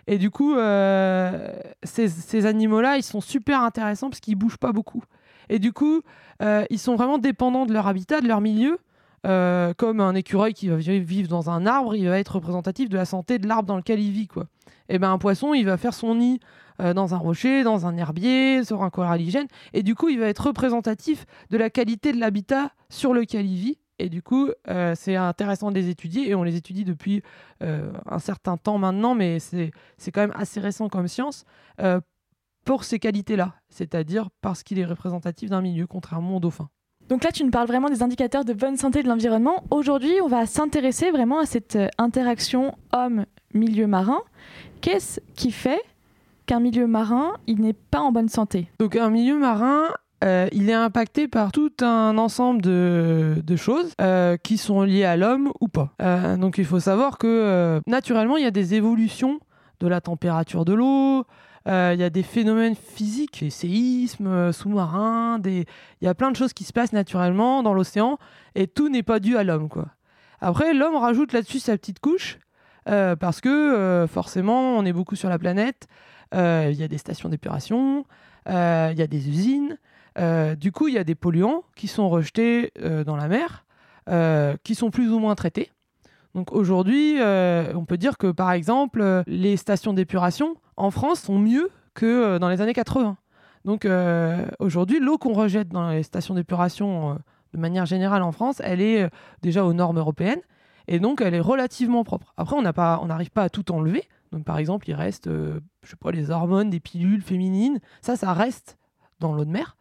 et 0.07 0.17
du 0.17 0.29
coup, 0.29 0.55
euh, 0.55 1.49
ces, 1.83 2.45
animaux-là, 2.45 2.97
ils 2.97 3.03
sont 3.03 3.21
super 3.21 3.61
intéressants 3.61 4.09
parce 4.09 4.19
qu'ils 4.19 4.35
bougent 4.35 4.57
pas 4.57 4.71
beaucoup. 4.71 5.03
Et 5.49 5.59
du 5.59 5.73
coup, 5.73 6.01
euh, 6.41 6.65
ils 6.69 6.79
sont 6.79 6.95
vraiment 6.95 7.17
dépendants 7.17 7.65
de 7.65 7.73
leur 7.73 7.87
habitat, 7.87 8.21
de 8.21 8.27
leur 8.27 8.41
milieu. 8.41 8.79
Euh, 9.25 9.73
comme 9.73 10.01
un 10.01 10.15
écureuil 10.15 10.53
qui 10.53 10.67
va 10.67 10.75
vivre 10.75 11.29
dans 11.29 11.49
un 11.49 11.65
arbre, 11.65 11.95
il 11.95 12.09
va 12.09 12.19
être 12.19 12.35
représentatif 12.35 12.89
de 12.89 12.97
la 12.97 13.05
santé 13.05 13.39
de 13.39 13.47
l'arbre 13.47 13.67
dans 13.67 13.77
lequel 13.77 14.01
il 14.01 14.11
vit. 14.11 14.27
Quoi. 14.27 14.47
Et 14.89 14.99
ben 14.99 15.11
un 15.11 15.17
poisson, 15.17 15.53
il 15.53 15.65
va 15.65 15.77
faire 15.77 15.93
son 15.93 16.15
nid 16.15 16.41
dans 16.79 17.13
un 17.13 17.17
rocher, 17.17 17.63
dans 17.63 17.85
un 17.85 17.95
herbier, 17.95 18.65
sur 18.65 18.83
un 18.83 18.89
coralligène. 18.89 19.47
Et 19.71 19.83
du 19.83 19.95
coup, 19.95 20.09
il 20.09 20.19
va 20.19 20.27
être 20.27 20.47
représentatif 20.47 21.25
de 21.51 21.57
la 21.57 21.69
qualité 21.69 22.11
de 22.11 22.19
l'habitat 22.19 22.71
sur 22.89 23.13
lequel 23.13 23.45
il 23.45 23.55
vit. 23.55 23.77
Et 24.03 24.09
du 24.09 24.21
coup, 24.21 24.49
euh, 24.67 24.95
c'est 24.97 25.15
intéressant 25.15 25.71
de 25.71 25.75
les 25.75 25.87
étudier 25.87 26.29
et 26.29 26.35
on 26.35 26.43
les 26.43 26.57
étudie 26.57 26.83
depuis 26.83 27.23
euh, 27.61 27.89
un 28.05 28.19
certain 28.19 28.57
temps 28.57 28.77
maintenant, 28.77 29.15
mais 29.15 29.39
c'est 29.39 29.71
quand 30.13 30.19
même 30.19 30.33
assez 30.35 30.59
récent 30.59 30.89
comme 30.89 31.07
science, 31.07 31.45
euh, 31.79 32.01
pour 32.65 32.83
ces 32.83 32.99
qualités-là, 32.99 33.55
c'est-à-dire 33.69 34.27
parce 34.41 34.61
qu'il 34.61 34.77
est 34.77 34.85
représentatif 34.85 35.49
d'un 35.49 35.61
milieu, 35.61 35.87
contrairement 35.87 36.35
au 36.35 36.39
dauphin. 36.41 36.67
Donc 37.07 37.23
là, 37.23 37.31
tu 37.31 37.45
nous 37.45 37.49
parles 37.49 37.67
vraiment 37.67 37.89
des 37.89 38.03
indicateurs 38.03 38.43
de 38.43 38.51
bonne 38.51 38.75
santé 38.75 39.03
de 39.03 39.07
l'environnement. 39.07 39.63
Aujourd'hui, 39.71 40.15
on 40.21 40.27
va 40.27 40.45
s'intéresser 40.45 41.09
vraiment 41.11 41.39
à 41.39 41.45
cette 41.45 41.77
interaction 41.97 42.77
homme-milieu 42.91 43.87
marin. 43.87 44.19
Qu'est-ce 44.81 45.21
qui 45.33 45.51
fait 45.51 45.81
qu'un 46.45 46.59
milieu 46.59 46.87
marin, 46.87 47.35
il 47.47 47.61
n'est 47.61 47.71
pas 47.71 48.01
en 48.01 48.11
bonne 48.11 48.29
santé? 48.29 48.67
Donc 48.79 48.97
un 48.97 49.09
milieu 49.09 49.37
marin, 49.39 49.85
euh, 50.23 50.47
il 50.53 50.69
est 50.69 50.73
impacté 50.73 51.27
par 51.27 51.51
tout 51.51 51.71
un 51.81 52.17
ensemble 52.17 52.61
de, 52.61 53.55
choses 53.57 53.91
euh, 54.01 54.37
qui 54.37 54.57
sont 54.57 54.81
liées 54.83 55.03
à 55.03 55.17
l'homme 55.17 55.51
ou 55.59 55.67
pas. 55.67 55.93
Euh, 56.01 56.37
donc 56.37 56.57
il 56.57 56.65
faut 56.65 56.79
savoir 56.79 57.17
que 57.17 57.81
naturellement, 57.87 58.37
il 58.37 58.43
y 58.43 58.47
a 58.47 58.51
des 58.51 58.73
évolutions 58.73 59.39
de 59.79 59.87
la 59.87 60.01
température 60.01 60.65
de 60.65 60.73
l'eau, 60.73 61.25
il 61.65 61.95
y 61.99 62.03
a 62.03 62.09
des 62.09 62.23
phénomènes 62.23 62.75
physiques, 62.75 63.41
des 63.41 63.49
séismes 63.49 64.51
sous-marins, 64.51 65.41
il 65.45 65.65
y 66.01 66.07
a 66.07 66.13
plein 66.13 66.31
de 66.31 66.35
choses 66.35 66.53
qui 66.53 66.63
se 66.63 66.73
passent 66.73 66.93
naturellement 66.93 67.63
dans 67.63 67.73
l'océan 67.73 68.17
et 68.55 68.67
tout 68.67 68.89
n'est 68.89 69.03
pas 69.03 69.19
dû 69.19 69.37
à 69.37 69.43
l'homme. 69.43 69.69
quoi. 69.69 69.87
Après, 70.41 70.73
l'homme 70.73 70.95
rajoute 70.95 71.33
là-dessus 71.33 71.59
sa 71.59 71.77
petite 71.77 71.99
couche 71.99 72.39
parce 72.85 73.41
que 73.41 74.05
forcément, 74.09 74.77
on 74.77 74.85
est 74.85 74.93
beaucoup 74.93 75.15
sur 75.15 75.29
la 75.29 75.39
planète, 75.39 75.87
il 76.33 76.73
y 76.73 76.83
a 76.83 76.87
des 76.87 76.97
stations 76.97 77.29
d'épuration, 77.29 78.05
il 78.47 78.95
y 78.97 79.01
a 79.01 79.07
des 79.07 79.29
usines, 79.29 79.77
euh, 80.19 80.55
du 80.55 80.71
coup, 80.71 80.87
il 80.87 80.93
y 80.93 80.97
a 80.97 81.03
des 81.03 81.15
polluants 81.15 81.63
qui 81.75 81.87
sont 81.87 82.09
rejetés 82.09 82.71
euh, 82.79 83.03
dans 83.03 83.15
la 83.15 83.27
mer, 83.27 83.65
euh, 84.09 84.55
qui 84.63 84.75
sont 84.75 84.91
plus 84.91 85.11
ou 85.11 85.19
moins 85.19 85.35
traités. 85.35 85.71
Donc 86.35 86.51
aujourd'hui, 86.51 87.17
on 87.21 87.85
peut 87.85 87.97
dire 87.97 88.17
que 88.17 88.31
par 88.31 88.51
exemple, 88.53 89.23
les 89.27 89.55
stations 89.55 89.93
d'épuration 89.93 90.55
en 90.77 90.89
France 90.89 91.19
sont 91.19 91.37
mieux 91.37 91.69
que 91.93 92.39
dans 92.39 92.49
les 92.49 92.59
années 92.59 92.73
80. 92.73 93.17
Donc 93.65 93.87
aujourd'hui, 94.57 94.99
l'eau 94.99 95.19
qu'on 95.19 95.33
rejette 95.33 95.69
dans 95.69 95.91
les 95.91 96.01
stations 96.01 96.33
d'épuration 96.33 97.19
de 97.53 97.59
manière 97.59 97.85
générale 97.85 98.23
en 98.23 98.31
France, 98.31 98.63
elle 98.63 98.81
est 98.81 99.07
déjà 99.43 99.63
aux 99.63 99.73
normes 99.73 99.99
européennes 99.99 100.41
et 100.87 100.99
donc 100.99 101.21
elle 101.21 101.35
est 101.35 101.39
relativement 101.39 102.03
propre. 102.03 102.33
Après, 102.35 102.55
on 102.55 102.63
n'arrive 102.63 103.29
pas, 103.29 103.43
à 103.43 103.49
tout 103.49 103.71
enlever, 103.71 104.03
Donc 104.31 104.43
par 104.43 104.57
exemple, 104.57 104.89
il 104.89 104.95
reste, 104.95 105.29
je 105.29 105.59
sais 105.87 105.95
pas, 105.97 106.11
les 106.11 106.31
hormones, 106.31 106.71
des 106.71 106.79
pilules 106.79 107.21
féminines. 107.21 107.79
Ça, 108.01 108.15
ça 108.15 108.33
reste 108.33 108.79
dans 109.19 109.33
l'eau 109.33 109.45
de 109.45 109.51
mer. 109.51 109.77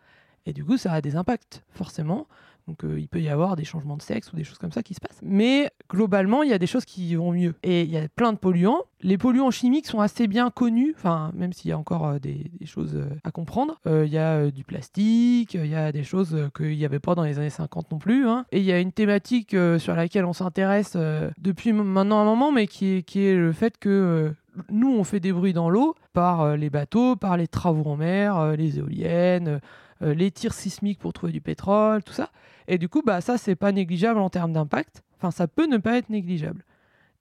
Et 0.46 0.52
du 0.52 0.64
coup, 0.64 0.76
ça 0.76 0.92
a 0.92 1.00
des 1.00 1.16
impacts, 1.16 1.62
forcément. 1.70 2.26
Donc 2.68 2.84
euh, 2.84 2.98
il 2.98 3.08
peut 3.08 3.20
y 3.20 3.28
avoir 3.28 3.56
des 3.56 3.64
changements 3.64 3.96
de 3.96 4.02
sexe 4.02 4.32
ou 4.32 4.36
des 4.36 4.44
choses 4.44 4.58
comme 4.58 4.72
ça 4.72 4.82
qui 4.82 4.94
se 4.94 5.00
passent. 5.00 5.18
Mais 5.22 5.70
globalement, 5.90 6.42
il 6.42 6.50
y 6.50 6.52
a 6.52 6.58
des 6.58 6.66
choses 6.66 6.84
qui 6.84 7.14
vont 7.14 7.32
mieux. 7.32 7.54
Et 7.62 7.82
il 7.82 7.90
y 7.90 7.98
a 7.98 8.08
plein 8.08 8.32
de 8.32 8.38
polluants. 8.38 8.82
Les 9.00 9.18
polluants 9.18 9.50
chimiques 9.50 9.86
sont 9.86 10.00
assez 10.00 10.28
bien 10.28 10.50
connus, 10.50 10.94
enfin 10.96 11.32
même 11.34 11.52
s'il 11.52 11.70
y 11.70 11.72
a 11.72 11.78
encore 11.78 12.06
euh, 12.06 12.18
des, 12.18 12.50
choses 12.64 12.94
euh, 12.94 13.08
à 13.24 13.30
comprendre. 13.30 13.80
Il 13.86 14.12
y 14.12 14.18
a 14.18 14.50
du 14.50 14.64
plastique, 14.64 15.54
il 15.54 15.66
y 15.66 15.74
a 15.74 15.92
des 15.92 16.04
choses 16.04 16.36
qu'il 16.56 16.76
n'y 16.76 16.84
avait 16.84 17.00
pas 17.00 17.14
dans 17.14 17.24
les 17.24 17.38
années 17.38 17.50
50 17.50 17.90
non 17.90 17.98
plus. 17.98 18.28
hein. 18.28 18.46
Et 18.52 18.58
il 18.58 18.64
y 18.64 18.72
a 18.72 18.78
une 18.78 18.92
thématique 18.92 19.56
sur 19.78 19.94
laquelle 19.94 20.24
on 20.24 20.32
s'intéresse 20.32 20.96
depuis 21.38 21.72
maintenant 21.72 22.20
un 22.20 22.24
moment, 22.24 22.52
mais 22.52 22.66
qui 22.66 23.04
est, 23.14 23.34
le 23.34 23.52
fait 23.52 23.78
que... 23.78 24.32
nous, 24.70 24.92
on 24.92 25.04
fait 25.04 25.20
des 25.20 25.32
bruits 25.32 25.52
dans 25.52 25.68
l'eau 25.68 25.94
par 26.12 26.56
les 26.56 26.70
bateaux, 26.70 27.16
par 27.16 27.36
les 27.36 27.48
travaux 27.48 27.90
en 27.90 27.96
mer, 27.96 28.56
les 28.56 28.78
éoliennes, 28.78 29.60
euh, 30.02 30.14
les 30.14 30.30
tirs 30.30 30.54
sismiques 30.54 30.98
pour 30.98 31.12
trouver 31.12 31.32
du 31.32 31.40
pétrole, 31.40 32.02
tout 32.02 32.12
ça. 32.12 32.30
Et 32.68 32.78
du 32.78 32.88
coup, 32.88 33.02
bah, 33.04 33.20
ça, 33.20 33.38
c'est 33.38 33.54
pas 33.54 33.72
négligeable 33.72 34.18
en 34.18 34.30
termes 34.30 34.52
d'impact. 34.52 35.02
Enfin, 35.16 35.30
ça 35.30 35.46
peut 35.46 35.66
ne 35.66 35.76
pas 35.76 35.96
être 35.96 36.10
négligeable. 36.10 36.64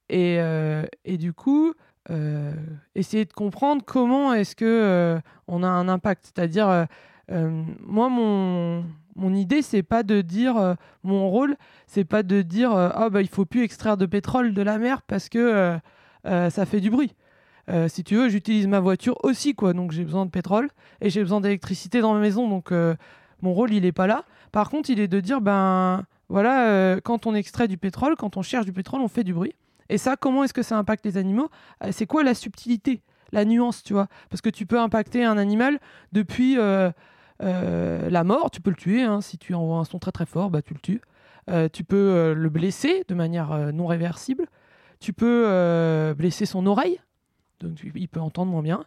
Et, 0.10 0.38
euh, 0.40 0.84
et 1.06 1.18
du 1.18 1.34
coup, 1.34 1.74
euh, 2.10 2.54
essayer 2.96 3.26
de 3.26 3.34
comprendre 3.34 3.84
comment 3.86 4.34
est-ce 4.34 4.56
que 4.56 5.20
on 5.48 5.64
a 5.64 5.68
un 5.68 5.88
impact. 5.88 6.26
C'est-à-dire, 6.34 6.88
moi, 7.30 8.10
mon, 8.10 8.84
mon 9.16 9.34
idée, 9.34 9.62
c'est 9.62 9.84
pas 9.84 10.04
de 10.04 10.22
dire, 10.22 10.76
mon 11.04 11.30
rôle, 11.30 11.56
c'est 11.88 12.04
pas 12.04 12.24
de 12.24 12.42
dire, 12.42 12.72
ah 12.74 13.10
bah 13.10 13.22
il 13.22 13.30
faut 13.30 13.46
plus 13.46 13.64
extraire 13.64 13.98
de 13.98 14.06
pétrole 14.06 14.54
de 14.54 14.62
la 14.62 14.78
mer 14.80 15.02
parce 15.04 15.30
que 15.30 15.78
ça 16.26 16.66
fait 16.66 16.82
du 16.82 16.90
bruit. 16.90 17.14
Euh, 17.72 17.88
si 17.88 18.04
tu 18.04 18.16
veux, 18.16 18.30
j'utilise 18.30 18.68
ma 18.68 18.80
voiture 18.80 19.18
aussi, 19.24 19.56
quoi. 19.56 19.74
Donc 19.74 19.92
j'ai 19.92 20.04
besoin 20.04 20.26
de 20.26 20.32
pétrole 20.32 20.70
et 21.00 21.10
j'ai 21.10 21.22
besoin 21.22 21.42
d'électricité 21.42 22.02
dans 22.02 22.14
ma 22.14 22.20
maison. 22.20 22.48
Donc 22.50 22.72
euh, 22.72 22.96
mon 23.42 23.54
rôle, 23.54 23.74
il 23.74 23.86
est 23.86 23.92
pas 23.92 24.08
là. 24.08 24.26
Par 24.52 24.70
contre, 24.70 24.90
il 24.90 25.00
est 25.00 25.08
de 25.08 25.20
dire, 25.20 25.40
ben 25.42 26.04
voilà, 26.28 26.68
euh, 26.70 27.00
quand 27.02 27.28
on 27.28 27.34
extrait 27.34 27.68
du 27.68 27.78
pétrole, 27.78 28.16
quand 28.18 28.36
on 28.38 28.42
cherche 28.42 28.66
du 28.66 28.74
pétrole, 28.74 29.02
on 29.02 29.08
fait 29.08 29.24
du 29.24 29.34
bruit. 29.34 29.56
Et 29.90 29.98
ça, 29.98 30.16
comment 30.16 30.44
est-ce 30.44 30.54
que 30.54 30.64
ça 30.64 30.78
impacte 30.78 31.06
les 31.06 31.18
animaux? 31.18 31.50
C'est 31.92 32.06
quoi 32.06 32.24
la 32.24 32.34
subtilité, 32.34 33.02
la 33.34 33.44
nuance, 33.44 33.84
tu 33.84 33.92
vois? 33.94 34.08
Parce 34.30 34.42
que 34.42 34.50
tu 34.50 34.66
peux 34.66 34.80
impacter 34.80 35.26
un 35.26 35.38
animal 35.38 35.80
depuis 36.14 36.56
la 36.56 38.24
mort, 38.24 38.52
tu 38.52 38.62
peux 38.62 38.70
le 38.70 38.78
tuer. 38.78 39.04
hein. 39.04 39.20
si 39.20 39.38
tu 39.38 39.54
envoies 39.54 39.80
un 39.80 39.84
son 39.84 40.00
très 40.00 40.14
très 40.14 40.26
fort, 40.26 40.50
bah, 40.50 40.62
tu 40.62 40.74
le 40.74 40.80
tues. 40.80 41.02
Tu 41.74 41.84
peux 41.84 42.34
le 42.34 42.50
blesser 42.50 43.04
de 43.10 43.14
manière 43.14 43.74
non 43.74 43.86
réversible. 43.86 44.46
Tu 45.02 45.12
peux 45.12 46.14
blesser 46.18 46.46
son 46.46 46.66
oreille, 46.68 47.02
donc 47.64 47.80
il 47.96 48.08
peut 48.08 48.20
entendre 48.20 48.52
moins 48.52 48.64
bien. 48.64 48.86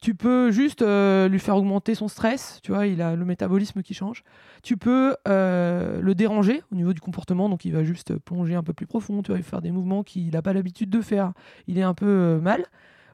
Tu 0.00 0.14
peux 0.14 0.50
juste 0.50 0.82
euh, 0.82 1.28
lui 1.28 1.38
faire 1.38 1.56
augmenter 1.56 1.94
son 1.94 2.08
stress, 2.08 2.60
tu 2.62 2.72
vois, 2.72 2.86
il 2.86 3.00
a 3.00 3.16
le 3.16 3.24
métabolisme 3.24 3.82
qui 3.82 3.94
change. 3.94 4.22
Tu 4.62 4.76
peux 4.76 5.16
euh, 5.26 6.00
le 6.02 6.14
déranger 6.14 6.62
au 6.70 6.74
niveau 6.74 6.92
du 6.92 7.00
comportement, 7.00 7.48
donc 7.48 7.64
il 7.64 7.72
va 7.72 7.84
juste 7.84 8.16
plonger 8.18 8.54
un 8.54 8.62
peu 8.62 8.74
plus 8.74 8.86
profond, 8.86 9.22
tu 9.22 9.30
vas 9.30 9.38
lui 9.38 9.44
faire 9.44 9.62
des 9.62 9.70
mouvements 9.70 10.02
qu'il 10.02 10.30
n'a 10.30 10.42
pas 10.42 10.52
l'habitude 10.52 10.90
de 10.90 11.00
faire, 11.00 11.32
il 11.68 11.78
est 11.78 11.82
un 11.82 11.94
peu 11.94 12.06
euh, 12.06 12.38
mal. 12.40 12.66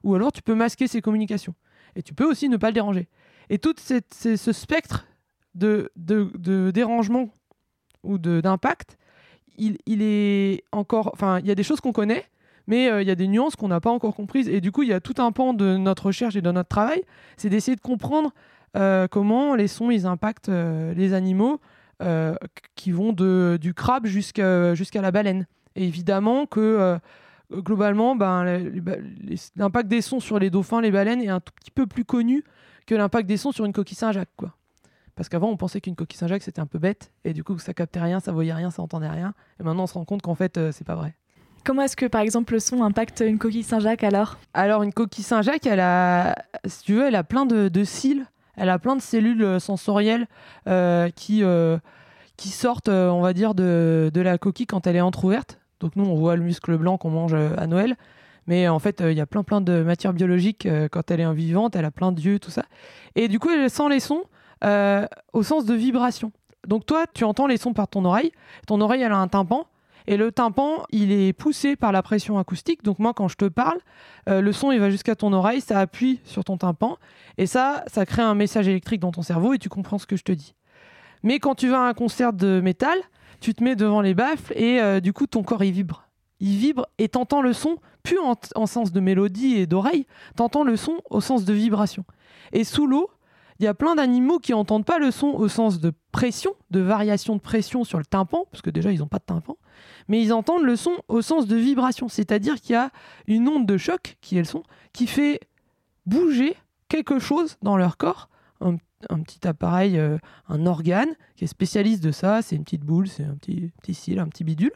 Ou 0.02 0.14
alors 0.14 0.33
tu 0.33 0.43
peux 0.43 0.55
masquer 0.55 0.88
ses 0.88 1.00
communications. 1.00 1.55
Et 1.95 2.02
tu 2.02 2.14
peux 2.14 2.29
aussi 2.29 2.49
ne 2.49 2.57
pas 2.57 2.69
le 2.69 2.75
déranger. 2.75 3.09
Et 3.50 3.59
tout 3.59 3.75
ce 3.79 4.52
spectre 4.52 5.07
de, 5.55 5.93
dérangement 6.73 7.29
ou 8.02 8.19
d'impact, 8.19 8.97
il 9.59 9.76
est 9.87 10.64
encore. 10.73 11.11
Enfin, 11.12 11.38
il 11.40 11.47
y 11.47 11.50
a 11.50 11.55
des 11.55 11.62
choses 11.62 11.81
qu'on 11.81 11.93
connaît, 11.93 12.25
mais 12.71 12.89
euh, 12.91 13.03
il 13.03 13.09
y 13.09 13.11
a 13.11 13.15
des 13.15 13.29
nuances 13.29 13.55
qu'on 13.57 13.69
n'a 13.69 13.81
pas 13.81 13.91
encore 13.91 14.15
comprises. 14.17 14.49
Et 14.49 14.62
du 14.62 14.73
coup, 14.73 14.83
il 14.83 14.89
y 14.89 14.93
a 14.95 15.00
tout 15.00 15.17
un 15.19 15.31
pan 15.33 15.53
de 15.53 15.77
notre 15.77 16.07
recherche 16.07 16.37
et 16.37 16.41
de 16.41 16.50
notre 16.50 16.69
travail, 16.71 17.03
c'est 17.37 17.50
d'essayer 17.50 17.77
de 17.77 17.81
comprendre 17.83 18.31
euh, 18.77 19.07
comment 19.09 19.55
les 19.55 19.69
sons 19.69 19.91
ils 19.91 20.07
impactent 20.07 20.49
euh, 20.49 20.95
les 20.95 21.12
animaux 21.12 21.61
qui 22.77 22.93
vont 22.93 23.12
de, 23.12 23.59
du 23.61 23.75
crabe 23.75 24.07
jusqu'à 24.07 24.75
jusqu'à 24.75 25.03
la 25.03 25.11
baleine. 25.11 25.47
Et 25.77 25.85
évidemment 25.85 26.47
que 26.47 26.99
globalement, 27.53 28.17
ben, 28.17 28.45
les- 28.45 29.37
l'impact 29.57 29.87
des 29.89 30.00
sons 30.00 30.19
sur 30.21 30.39
les 30.39 30.49
dauphins, 30.49 30.81
les 30.81 30.91
baleines 30.91 31.21
est 31.21 31.29
un 31.29 31.41
tout 31.41 31.53
petit 31.61 31.71
peu 31.71 31.87
plus 31.87 32.07
connu 32.07 32.43
que 32.87 32.95
l'impact 32.95 33.29
des 33.29 33.37
sons 33.37 33.53
sur 33.53 33.67
une 33.67 33.75
coquille 33.75 33.99
Saint-Jacques. 33.99 34.33
quoi. 34.37 34.57
Parce 35.15 35.29
qu'avant, 35.29 35.50
on 35.50 35.59
pensait 35.59 35.83
qu'une 35.83 35.95
coquille 35.95 36.17
Saint-Jacques, 36.19 36.43
c'était 36.43 36.61
un 36.62 36.67
peu 36.67 36.79
bête, 36.79 37.12
et 37.25 37.35
du 37.35 37.45
coup, 37.45 37.59
ça 37.59 37.75
captait 37.75 38.00
rien, 38.00 38.19
ça 38.21 38.33
voyait 38.33 38.55
rien, 38.55 38.71
ça 38.71 38.81
entendait 38.81 39.09
rien. 39.09 39.35
Et 39.61 39.62
maintenant, 39.62 39.83
on 39.83 39.87
se 39.87 39.93
rend 39.95 40.07
compte 40.07 40.23
qu'en 40.23 40.35
fait, 40.35 40.57
euh, 40.57 40.73
c'est 40.73 40.87
pas 40.87 40.95
vrai. 40.95 41.15
Comment 41.64 41.83
est-ce 41.83 41.97
que, 41.97 42.07
par 42.07 42.23
exemple, 42.23 42.55
le 42.55 42.61
son 42.61 42.83
impacte 42.83 43.23
une 43.26 43.38
coquille 43.38 43.62
Saint-Jacques 43.62 44.05
alors? 44.05 44.38
Alors, 44.55 44.83
une 44.83 44.93
coquille 44.93 45.25
Saint-Jacques, 45.25 45.67
elle 45.67 45.81
a, 45.81 46.35
si 46.64 46.83
tu 46.85 46.95
veux, 46.95 47.07
elle 47.07 47.14
a 47.14 47.25
plein 47.25 47.47
de, 47.47 47.85
cils, 47.85 48.26
elle 48.57 48.71
a 48.71 48.79
plein 48.79 48.97
de 48.97 49.02
cellules 49.02 49.43
euh, 49.43 49.59
sensorielles 49.59 50.26
euh, 50.69 51.11
qui, 51.11 51.45
euh, 51.45 51.79
qui 52.37 52.49
sortent, 52.49 52.88
on 52.88 53.21
va 53.21 53.33
dire, 53.33 53.55
de, 53.55 54.11
de 54.12 54.21
la 54.21 54.38
coquille 54.38 54.67
quand 54.67 54.87
elle 54.87 54.97
est 54.97 55.02
entrouverte. 55.02 55.61
Donc, 55.81 55.97
nous, 55.97 56.05
on 56.05 56.14
voit 56.14 56.37
le 56.37 56.43
muscle 56.43 56.76
blanc 56.76 56.97
qu'on 56.99 57.11
mange 57.11 57.35
à 57.35 57.67
Noël. 57.67 57.97
Mais 58.47 58.69
en 58.69 58.79
fait, 58.79 59.02
il 59.07 59.12
y 59.12 59.21
a 59.21 59.26
plein, 59.26 59.43
plein 59.43 59.61
de 59.61 59.83
matières 59.83 60.12
biologiques 60.12 60.67
quand 60.90 61.11
elle 61.11 61.21
est 61.21 61.33
vivante, 61.35 61.76
elle 61.76 61.85
a 61.85 61.90
plein 61.90 62.11
d'yeux, 62.11 62.38
tout 62.38 62.50
ça. 62.50 62.64
Et 63.14 63.29
du 63.29 63.38
coup, 63.38 63.50
elle 63.50 63.71
sent 63.71 63.88
les 63.88 64.00
sons 64.00 64.25
au 65.33 65.43
sens 65.43 65.64
de 65.67 65.75
vibration. 65.75 66.33
Donc, 66.67 66.85
toi, 66.85 67.07
tu 67.14 67.25
entends 67.25 67.47
les 67.47 67.57
sons 67.57 67.73
par 67.73 67.88
ton 67.88 68.05
oreille. 68.05 68.33
Ton 68.67 68.81
oreille, 68.81 69.02
elle 69.02 69.12
a 69.12 69.19
un 69.19 69.29
tympan. 69.29 69.67
Et 70.07 70.16
le 70.16 70.33
tympan, 70.33 70.85
il 70.90 71.12
est 71.12 71.33
poussé 71.33 71.76
par 71.76 71.92
la 71.92 72.02
pression 72.02 72.38
acoustique. 72.38 72.83
Donc, 72.83 72.99
moi, 72.99 73.14
quand 73.14 73.28
je 73.28 73.37
te 73.37 73.47
parle, 73.47 73.78
euh, 74.28 74.40
le 74.40 74.52
son 74.52 74.73
il 74.73 74.80
va 74.80 74.90
jusqu'à 74.90 75.14
ton 75.14 75.33
oreille, 75.33 75.61
ça 75.61 75.78
appuie 75.78 76.21
sur 76.25 76.45
ton 76.45 76.57
tympan 76.57 76.97
et 77.38 77.47
ça, 77.47 77.85
ça 77.87 78.07
crée 78.07 78.23
un 78.23 78.35
message 78.35 78.69
électrique 78.69 79.00
dans 79.00 79.12
ton 79.12 79.23
cerveau 79.23 79.54
et 79.54 79.59
tu 79.59 79.69
comprends 79.69 79.99
ce 79.99 80.07
que 80.07 80.16
je 80.16 80.25
te 80.25 80.33
dis. 80.33 80.54
Mais 81.23 81.38
quand 81.38 81.54
tu 81.54 81.69
vas 81.69 81.85
à 81.85 81.88
un 81.88 81.95
concert 81.95 82.33
de 82.33 82.61
métal, 82.61 82.99
tu 83.40 83.54
te 83.54 83.62
mets 83.62 83.76
devant 83.76 84.00
les 84.00 84.14
baffles 84.14 84.52
et 84.57 84.80
euh, 84.80 85.00
du 85.00 85.12
coup 85.12 85.26
ton 85.26 85.42
corps 85.42 85.64
il 85.64 85.73
vibre. 85.73 86.09
Il 86.40 86.57
vibre 86.57 86.87
et 86.99 87.09
t'entends 87.09 87.42
le 87.42 87.52
son 87.52 87.76
plus 88.02 88.19
en, 88.19 88.35
en 88.54 88.66
sens 88.66 88.92
de 88.92 89.00
mélodie 89.00 89.57
et 89.57 89.66
d'oreille, 89.66 90.07
t'entends 90.37 90.64
le 90.64 90.76
son 90.76 90.99
au 91.11 91.21
sens 91.21 91.45
de 91.45 91.52
vibration. 91.52 92.04
Et 92.52 92.64
sous 92.64 92.87
l'eau, 92.87 93.11
il 93.61 93.64
y 93.64 93.67
a 93.67 93.75
plein 93.75 93.95
d'animaux 93.95 94.38
qui 94.38 94.52
n'entendent 94.52 94.87
pas 94.87 94.99
le 94.99 95.11
son 95.11 95.29
au 95.29 95.47
sens 95.47 95.81
de 95.81 95.93
pression, 96.12 96.55
de 96.71 96.81
variation 96.81 97.37
de 97.37 97.40
pression 97.40 97.85
sur 97.85 97.99
le 97.99 98.07
tympan, 98.07 98.47
parce 98.50 98.62
que 98.62 98.71
déjà 98.71 98.90
ils 98.90 99.00
n'ont 99.00 99.07
pas 99.07 99.19
de 99.19 99.25
tympan, 99.25 99.59
mais 100.09 100.23
ils 100.23 100.33
entendent 100.33 100.64
le 100.64 100.76
son 100.76 100.93
au 101.09 101.21
sens 101.21 101.47
de 101.47 101.57
vibration, 101.57 102.09
c'est-à-dire 102.09 102.59
qu'il 102.59 102.73
y 102.73 102.76
a 102.76 102.90
une 103.26 103.47
onde 103.49 103.67
de 103.67 103.76
choc, 103.76 104.17
qui 104.23 104.37
est 104.37 104.40
le 104.40 104.47
son, 104.47 104.62
qui 104.95 105.07
fait 105.07 105.40
bouger 106.07 106.57
quelque 106.88 107.19
chose 107.19 107.59
dans 107.61 107.76
leur 107.76 107.99
corps, 107.99 108.31
un, 108.62 108.76
petit 109.23 109.47
appareil, 109.47 109.99
euh, 109.99 110.17
un 110.49 110.67
organe 110.67 111.14
qui 111.37 111.45
est 111.45 111.47
spécialiste 111.47 112.02
de 112.02 112.12
ça, 112.12 112.40
c'est 112.40 112.57
une 112.57 112.64
petite 112.64 112.85
boule, 112.85 113.09
c'est 113.09 113.25
un 113.25 113.35
petit, 113.35 113.73
petit 113.83 113.95
cil, 113.95 114.21
un 114.21 114.29
petit 114.29 114.45
bidule, 114.45 114.73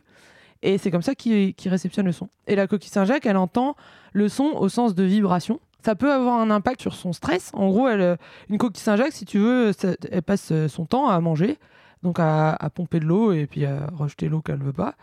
et 0.60 0.76
c'est 0.76 0.90
comme 0.90 1.02
ça 1.02 1.14
qu'ils 1.14 1.54
qu'ils 1.54 1.70
réceptionnent 1.70 2.06
le 2.06 2.12
son. 2.12 2.28
Et 2.46 2.54
la 2.54 2.66
coquille 2.66 2.90
Saint-Jacques, 2.90 3.26
elle 3.26 3.36
entend 3.38 3.76
le 4.12 4.28
son 4.28 4.44
au 4.44 4.68
sens 4.68 4.94
de 4.94 5.04
vibration. 5.04 5.60
Ça 5.84 5.94
peut 5.94 6.10
avoir 6.10 6.40
un 6.40 6.50
impact 6.50 6.80
sur 6.80 6.94
son 6.94 7.12
stress. 7.12 7.50
En 7.52 7.68
gros, 7.68 7.88
euh, 7.88 8.16
une 8.48 8.56
coquille 8.56 8.82
Saint-Jacques, 8.82 9.12
si 9.12 9.26
tu 9.26 9.38
veux, 9.38 9.72
elle 10.10 10.22
passe 10.22 10.50
euh, 10.50 10.66
son 10.66 10.86
temps 10.86 11.08
à 11.08 11.20
manger, 11.20 11.58
donc 12.02 12.16
à, 12.18 12.56
pomper 12.74 13.00
de 13.00 13.04
l'eau 13.04 13.32
et 13.32 13.46
puis 13.46 13.66
à 13.66 13.88
rejeter 13.92 14.30
l'eau 14.30 14.40
qu'elle 14.40 14.62
veut 14.62 14.72
pas 14.72 14.94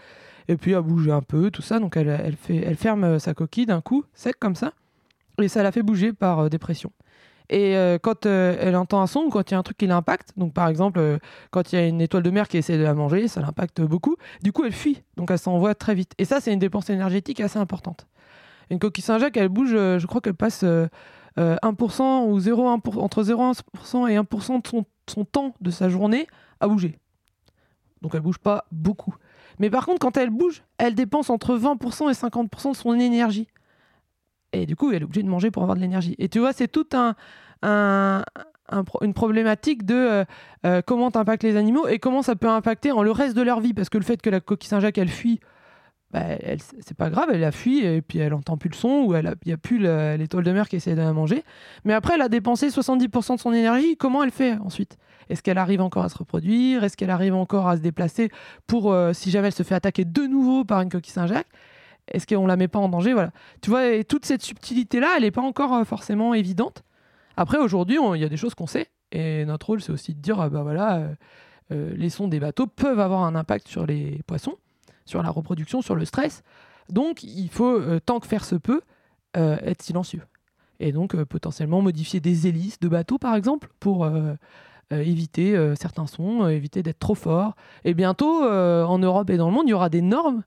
et 0.48 0.58
puis 0.58 0.74
à 0.74 0.82
bouger 0.82 1.12
un 1.12 1.22
peu, 1.22 1.52
tout 1.52 1.62
ça. 1.62 1.80
Donc 1.80 1.98
elle, 1.98 2.36
elle, 2.50 2.76
ferme 2.76 3.04
euh, 3.04 3.20
sa 3.20 3.36
coquille 3.36 3.68
d'un 3.68 3.82
coup, 3.82 4.06
sec 4.16 4.38
comme 4.40 4.56
ça, 4.56 4.74
et 5.40 5.48
ça 5.48 5.62
la 5.62 5.72
fait 5.72 5.84
bouger 5.84 6.14
par 6.14 6.40
euh, 6.40 6.50
des 6.50 6.58
pressions. 6.58 6.92
Et 7.54 7.76
quand 8.02 8.26
elle 8.26 8.78
entend 8.78 9.02
un 9.02 9.08
son, 9.08 9.30
quand 9.30 9.52
il 9.52 9.54
y 9.54 9.56
a 9.56 9.60
un 9.60 9.64
truc 9.64 9.76
qui 9.76 9.86
l'impacte, 9.86 10.32
donc 10.38 10.54
par 10.54 10.70
exemple, 10.70 11.20
quand 11.50 11.74
il 11.74 11.76
y 11.76 11.80
a 11.80 11.86
une 11.86 12.00
étoile 12.00 12.24
de 12.24 12.30
mer 12.30 12.48
qui 12.48 12.56
essaie 12.56 12.78
de 12.78 12.84
la 12.84 12.94
manger, 12.94 13.28
ça 13.28 13.42
l'impacte 13.42 13.82
beaucoup. 13.82 14.16
Du 14.42 14.54
coup, 14.54 14.64
elle 14.64 14.72
fuit, 14.72 15.04
donc 15.18 15.32
elle 15.32 15.38
s'envoie 15.38 15.76
très 15.76 15.94
vite. 15.94 16.14
Et 16.18 16.24
ça, 16.24 16.40
c'est 16.40 16.54
une 16.54 16.60
dépense 16.60 16.90
énergétique 16.90 17.42
assez 17.42 17.60
importante. 17.60 18.08
Une 18.72 18.80
coquille 18.80 19.04
Saint-Jacques, 19.04 19.38
elle 19.38 19.50
bouge, 19.50 19.74
euh, 19.74 20.00
je 20.00 20.08
crois 20.08 20.22
qu'elle 20.22 20.34
passe 20.34 20.64
euh, 20.64 20.88
euh, 21.38 21.58
1% 21.62 22.26
ou 22.26 22.40
0,1%, 22.40 23.00
entre 23.00 23.24
0,1% 23.24 24.10
et 24.10 24.18
1% 24.18 24.62
de 24.62 24.86
son, 25.08 25.26
temps 25.26 25.54
de 25.60 25.70
sa 25.70 25.90
journée 25.90 26.26
à 26.62 26.68
bouger. 26.68 26.98
Donc 28.02 28.16
elle 28.16 28.22
bouge 28.22 28.40
pas 28.40 28.66
beaucoup. 28.72 29.14
Mais 29.60 29.70
par 29.70 29.86
contre, 29.86 30.00
quand 30.00 30.16
elle 30.16 30.30
bouge, 30.30 30.64
elle 30.78 30.96
dépense 30.96 31.30
entre 31.30 31.58
20% 31.58 32.10
et 32.10 32.14
50% 32.14 32.72
de 32.72 32.76
son 32.76 32.94
énergie. 32.98 33.48
Et 34.54 34.66
du 34.66 34.76
coup, 34.76 34.92
elle 34.92 35.02
est 35.02 35.06
obligée 35.06 35.24
de 35.24 35.30
manger 35.30 35.52
pour 35.52 35.64
avoir 35.64 35.76
de 35.76 35.82
l'énergie. 35.82 36.16
Et 36.18 36.30
tu 36.30 36.40
vois, 36.40 36.54
c'est 36.54 36.70
tout 36.70 36.88
une 37.64 39.14
problématique 39.14 39.86
de 39.86 39.96
euh, 39.96 40.26
euh, 40.66 40.82
comment 40.86 41.12
les 41.44 41.58
animaux 41.58 41.88
et 41.88 42.00
comment 42.00 42.22
ça 42.22 42.36
peut 42.36 42.50
impacter 42.50 42.92
en 42.92 43.04
le 43.04 43.12
reste 43.12 43.36
de 43.36 43.42
leur 43.42 43.60
vie. 43.60 43.74
Parce 43.74 43.90
que 43.90 43.98
le 43.98 44.04
fait 44.04 44.22
que 44.22 44.30
la 44.30 44.40
coquille 44.40 44.70
Saint-Jacques, 44.70 44.98
elle 44.98 45.10
fuit, 45.10 45.40
bah, 46.14 46.22
elle, 46.42 46.60
c'est 46.62 46.96
pas 46.98 47.10
grave, 47.10 47.30
elle 47.34 47.44
a 47.44 47.52
fui 47.52 47.86
et 47.86 48.02
puis 48.02 48.20
elle 48.20 48.34
entend 48.34 48.58
plus 48.58 48.70
le 48.70 48.76
son 48.76 49.04
ou 49.08 49.16
il 49.16 49.34
n'y 49.46 49.54
a 49.54 49.58
plus 49.58 49.78
la- 49.78 50.18
l'étoile 50.18 50.44
de 50.44 50.52
mer 50.52 50.68
qui 50.68 50.76
essaie 50.76 50.94
de 50.96 51.02
la 51.02 51.14
manger. 51.14 51.44
Mais 51.86 51.94
après, 51.94 52.16
elle 52.16 52.22
a 52.22 52.30
dépensé 52.30 52.70
70% 52.70 53.36
de 53.36 53.40
son 53.40 53.54
énergie. 53.54 53.96
Comment 53.98 54.24
elle 54.24 54.32
fait 54.32 54.58
ensuite? 54.58 54.98
Est-ce 55.30 55.42
qu'elle 55.42 55.58
arrive 55.58 55.80
encore 55.82 56.04
à 56.04 56.10
se 56.10 56.18
reproduire? 56.18 56.84
Est-ce 56.84 56.98
qu'elle 56.98 57.10
arrive 57.10 57.34
encore 57.36 57.68
à 57.68 57.78
se 57.78 57.82
déplacer 57.82 58.30
pour, 58.68 58.92
euh, 58.92 59.14
si 59.14 59.32
jamais 59.32 59.48
elle 59.48 59.54
se 59.54 59.64
fait 59.64 59.76
attaquer 59.76 60.04
de 60.04 60.24
nouveau 60.24 60.66
par 60.66 60.82
une 60.82 60.90
coquille 60.90 61.14
Saint-Jacques? 61.14 61.48
Est-ce 62.08 62.28
qu'on 62.28 62.46
la 62.48 62.58
met 62.58 62.68
pas 62.68 62.80
en 62.80 62.90
danger? 62.90 63.14
Voilà. 63.14 63.32
Tu 63.62 63.70
vois, 63.70 64.04
toute 64.04 64.26
cette 64.26 64.42
subtilité-là, 64.42 65.08
elle 65.16 65.24
n'est 65.24 65.32
pas 65.32 65.42
encore 65.42 65.74
euh, 65.74 65.84
forcément 65.86 66.34
évidente. 66.34 66.84
Après, 67.38 67.58
aujourd'hui, 67.58 67.98
il 68.16 68.20
y 68.22 68.26
a 68.26 68.30
des 68.30 68.36
choses 68.38 68.56
qu'on 68.56 68.68
sait. 68.68 68.88
Et 69.14 69.46
notre 69.46 69.68
rôle, 69.68 69.82
c'est 69.82 69.92
aussi 69.92 70.14
de 70.14 70.20
dire, 70.20 70.40
ah 70.42 70.50
bah 70.50 70.64
voilà, 70.64 71.02
euh, 71.72 71.94
les 71.96 72.10
sons 72.10 72.28
des 72.28 72.40
bateaux 72.42 72.68
peuvent 72.68 73.00
avoir 73.00 73.24
un 73.24 73.36
impact 73.36 73.68
sur 73.70 73.86
les 73.86 74.22
poissons, 74.28 74.56
sur 75.06 75.22
la 75.24 75.30
reproduction, 75.30 75.82
sur 75.82 75.96
le 75.96 76.06
stress. 76.06 76.44
Donc, 76.90 77.24
il 77.24 77.50
faut, 77.50 77.80
euh, 77.80 78.00
tant 78.06 78.20
que 78.20 78.28
faire 78.28 78.46
se 78.46 78.56
peut, 78.56 78.82
euh, 79.38 79.58
être 79.64 79.82
silencieux. 79.82 80.24
Et 80.80 80.92
donc, 80.92 81.16
euh, 81.16 81.26
potentiellement 81.26 81.82
modifier 81.82 82.20
des 82.20 82.48
hélices 82.48 82.80
de 82.80 82.88
bateaux, 82.88 83.18
par 83.18 83.36
exemple, 83.36 83.70
pour 83.80 84.10
éviter 84.92 85.56
certains 85.80 86.06
sons, 86.06 86.50
éviter 86.50 86.84
d'être 86.84 87.00
trop 87.00 87.16
fort. 87.16 87.56
Et 87.86 87.94
bientôt, 87.94 88.44
en 88.44 89.00
Europe 89.00 89.30
et 89.30 89.38
dans 89.38 89.48
le 89.48 89.54
monde, 89.54 89.68
il 89.68 89.72
y 89.72 89.74
aura 89.74 89.88
des 89.88 90.02
normes. 90.02 90.44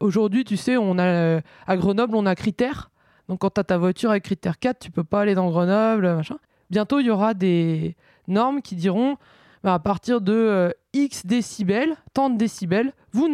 Aujourd'hui, 0.00 0.44
tu 0.44 0.56
sais, 0.56 0.76
on 0.76 0.98
a, 0.98 1.40
à 1.68 1.76
Grenoble, 1.76 2.16
on 2.16 2.26
a 2.26 2.34
critères. 2.34 2.90
Donc, 3.28 3.40
quand 3.40 3.50
tu 3.50 3.60
as 3.60 3.64
ta 3.64 3.78
voiture 3.78 4.10
avec 4.10 4.24
critère 4.24 4.58
4, 4.58 4.80
tu 4.80 4.90
peux 4.90 5.04
pas 5.04 5.20
aller 5.20 5.36
dans 5.36 5.48
Grenoble, 5.50 6.12
machin. 6.16 6.38
Bientôt, 6.70 6.98
il 6.98 7.06
y 7.06 7.10
aura 7.10 7.32
des 7.32 7.94
normes 8.26 8.60
qui 8.60 8.74
diront 8.74 9.18
bah, 9.64 9.74
à 9.74 9.78
partir 9.78 10.20
de 10.20 10.32
euh, 10.32 10.70
X 10.92 11.26
décibels, 11.26 11.96
tant 12.14 12.30
de 12.30 12.36
décibels, 12.36 12.92
vous, 13.12 13.28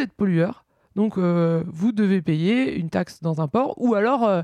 êtes 0.00 0.12
pollueur. 0.12 0.64
Donc, 0.96 1.18
euh, 1.18 1.62
vous 1.66 1.92
devez 1.92 2.22
payer 2.22 2.76
une 2.76 2.90
taxe 2.90 3.22
dans 3.22 3.40
un 3.40 3.48
port. 3.48 3.74
Ou 3.78 3.94
alors, 3.94 4.24
euh, 4.24 4.42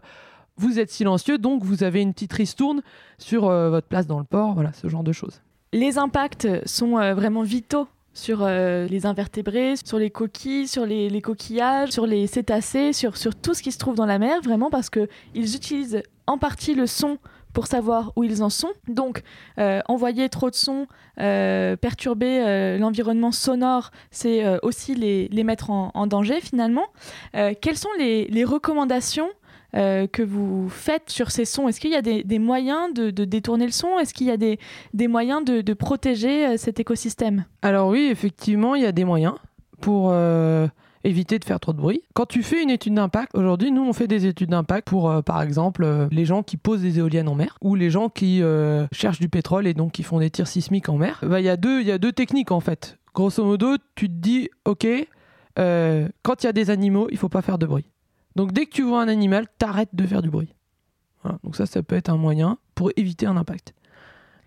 vous 0.57 0.79
êtes 0.79 0.91
silencieux, 0.91 1.39
donc 1.39 1.63
vous 1.65 1.83
avez 1.83 2.03
une 2.03 2.13
petite 2.13 2.33
ristourne 2.33 2.83
sur 3.19 3.43
votre 3.43 3.87
place 3.87 4.07
dans 4.07 4.19
le 4.19 4.25
port. 4.25 4.55
Voilà, 4.55 4.73
ce 4.73 4.89
genre 4.89 5.05
de 5.05 5.13
choses. 5.13 5.43
Les 5.73 5.99
impacts 5.99 6.49
sont 6.67 6.93
vraiment 7.13 7.43
vitaux 7.43 7.89
sur 8.15 8.47
les 8.47 9.05
invertébrés, 9.05 9.75
sur 9.85 9.99
les 9.99 10.09
coquilles, 10.09 10.67
sur 10.67 10.87
les, 10.87 11.11
les 11.11 11.21
coquillages, 11.21 11.91
sur 11.91 12.07
les 12.07 12.27
cétacés, 12.27 12.95
sur, 12.95 13.19
sur 13.19 13.35
tout 13.35 13.53
ce 13.53 13.63
qui 13.63 13.71
se 13.71 13.77
trouve 13.77 13.97
dans 13.97 14.07
la 14.07 14.19
mer, 14.19 14.41
vraiment 14.41 14.71
parce 14.71 14.89
qu'ils 14.89 15.55
utilisent 15.55 16.03
en 16.27 16.39
partie 16.39 16.75
le 16.75 16.87
son 16.87 17.19
pour 17.57 17.69
savoir 17.69 18.13
où 18.17 18.23
ils 18.23 18.43
en 18.43 18.51
sont. 18.51 18.73
Donc, 18.87 19.23
euh, 19.59 19.81
envoyer 19.89 20.29
trop 20.29 20.51
de 20.51 20.55
sons, 20.55 20.87
euh, 21.19 21.75
perturber 21.75 22.43
euh, 22.45 22.77
l'environnement 22.77 23.33
sonore, 23.33 23.93
c'est 24.11 24.45
aussi 24.63 24.95
les, 24.95 25.29
les 25.29 25.43
mettre 25.43 25.71
en, 25.71 26.07
danger 26.07 26.43
finalement. 26.43 26.85
Quelles 27.33 27.79
sont 27.79 27.89
les, 27.99 28.27
les 28.27 28.45
recommandations 28.45 29.31
que 29.73 30.23
vous 30.23 30.69
faites 30.69 31.09
sur 31.09 31.31
ces 31.31 31.47
sons? 31.47 31.67
Est-ce 31.67 31.81
qu'il 31.81 31.93
y 31.93 31.97
a 31.97 32.03
des, 32.03 32.39
moyens 32.39 32.93
de, 32.93 33.11
détourner 33.25 33.65
le 33.65 33.73
son? 33.73 33.99
Est-ce 33.99 34.13
qu'il 34.13 34.27
y 34.27 34.31
a 34.31 34.37
des, 34.37 34.59
des 34.93 35.09
moyens 35.09 35.43
de, 35.43 35.63
de 35.63 35.73
protéger 35.73 36.59
cet 36.59 36.79
écosystème? 36.79 37.47
Alors 37.63 37.89
oui, 37.89 38.09
effectivement, 38.11 38.75
il 38.75 38.83
y 38.83 38.87
a 38.87 38.93
des 38.93 39.07
moyens 39.07 39.35
pour 39.81 40.13
éviter 41.07 41.39
de 41.39 41.45
faire 41.45 41.61
trop 41.61 41.73
de 41.73 41.79
bruit. 41.79 42.03
Quand 42.15 42.27
tu 42.27 42.43
fais 42.43 42.63
une 42.63 42.71
étude 42.71 42.95
d'impact, 42.95 43.35
aujourd'hui, 43.35 43.71
nous, 43.73 43.83
on 43.83 43.93
fait 43.93 44.07
des 44.09 44.27
études 44.27 44.51
d'impact 44.51 44.89
pour, 44.89 45.11
euh, 45.11 45.23
par 45.23 45.41
exemple, 45.43 45.85
euh, 45.85 46.09
les 46.11 46.25
gens 46.25 46.43
qui 46.43 46.57
posent 46.57 46.83
des 46.83 46.99
éoliennes 46.99 47.29
en 47.29 47.35
mer 47.35 47.57
ou 47.63 47.75
les 47.75 47.91
gens 47.91 48.09
qui 48.09 48.43
euh, 48.43 48.87
cherchent 48.93 49.21
du 49.21 49.29
pétrole 49.29 49.67
et 49.67 49.75
donc 49.75 49.93
qui 49.93 50.03
font 50.03 50.19
des 50.19 50.31
tirs 50.31 50.49
sismiques 50.49 50.89
en 50.89 50.97
mer. 50.97 51.21
Bah, 51.23 51.41
Il 51.41 51.45
y, 51.45 51.49
a 51.49 51.57
deux- 51.57 51.83
y 51.83 51.91
a 51.93 51.99
deux 51.99 52.13
techniques, 52.13 52.51
en 52.53 52.61
fait. 52.61 52.99
Grosso 53.15 53.43
modo, 53.45 53.77
tu 53.95 54.09
te 54.09 54.15
dis, 54.15 54.51
OK, 54.67 54.87
quand 55.57 56.43
il 56.43 56.45
y 56.45 56.49
a 56.49 56.53
des 56.53 56.69
animaux, 56.71 57.09
il 57.11 57.17
faut 57.17 57.29
pas 57.31 57.43
faire 57.43 57.59
de 57.59 57.67
bruit. 57.67 57.87
Donc 58.35 58.53
dès 58.53 58.67
que 58.67 58.71
tu 58.73 58.83
vois 58.83 59.01
un 59.01 59.09
animal, 59.09 59.47
t'arrêtes 59.59 59.95
de 59.95 60.07
faire 60.07 60.21
du 60.21 60.29
bruit. 60.29 60.53
Donc 61.43 61.57
ça, 61.57 61.65
ça 61.67 61.83
peut 61.83 61.97
être 61.97 62.11
un 62.11 62.17
moyen 62.19 62.59
pour 62.75 62.91
éviter 62.97 63.25
un 63.27 63.37
impact. 63.37 63.73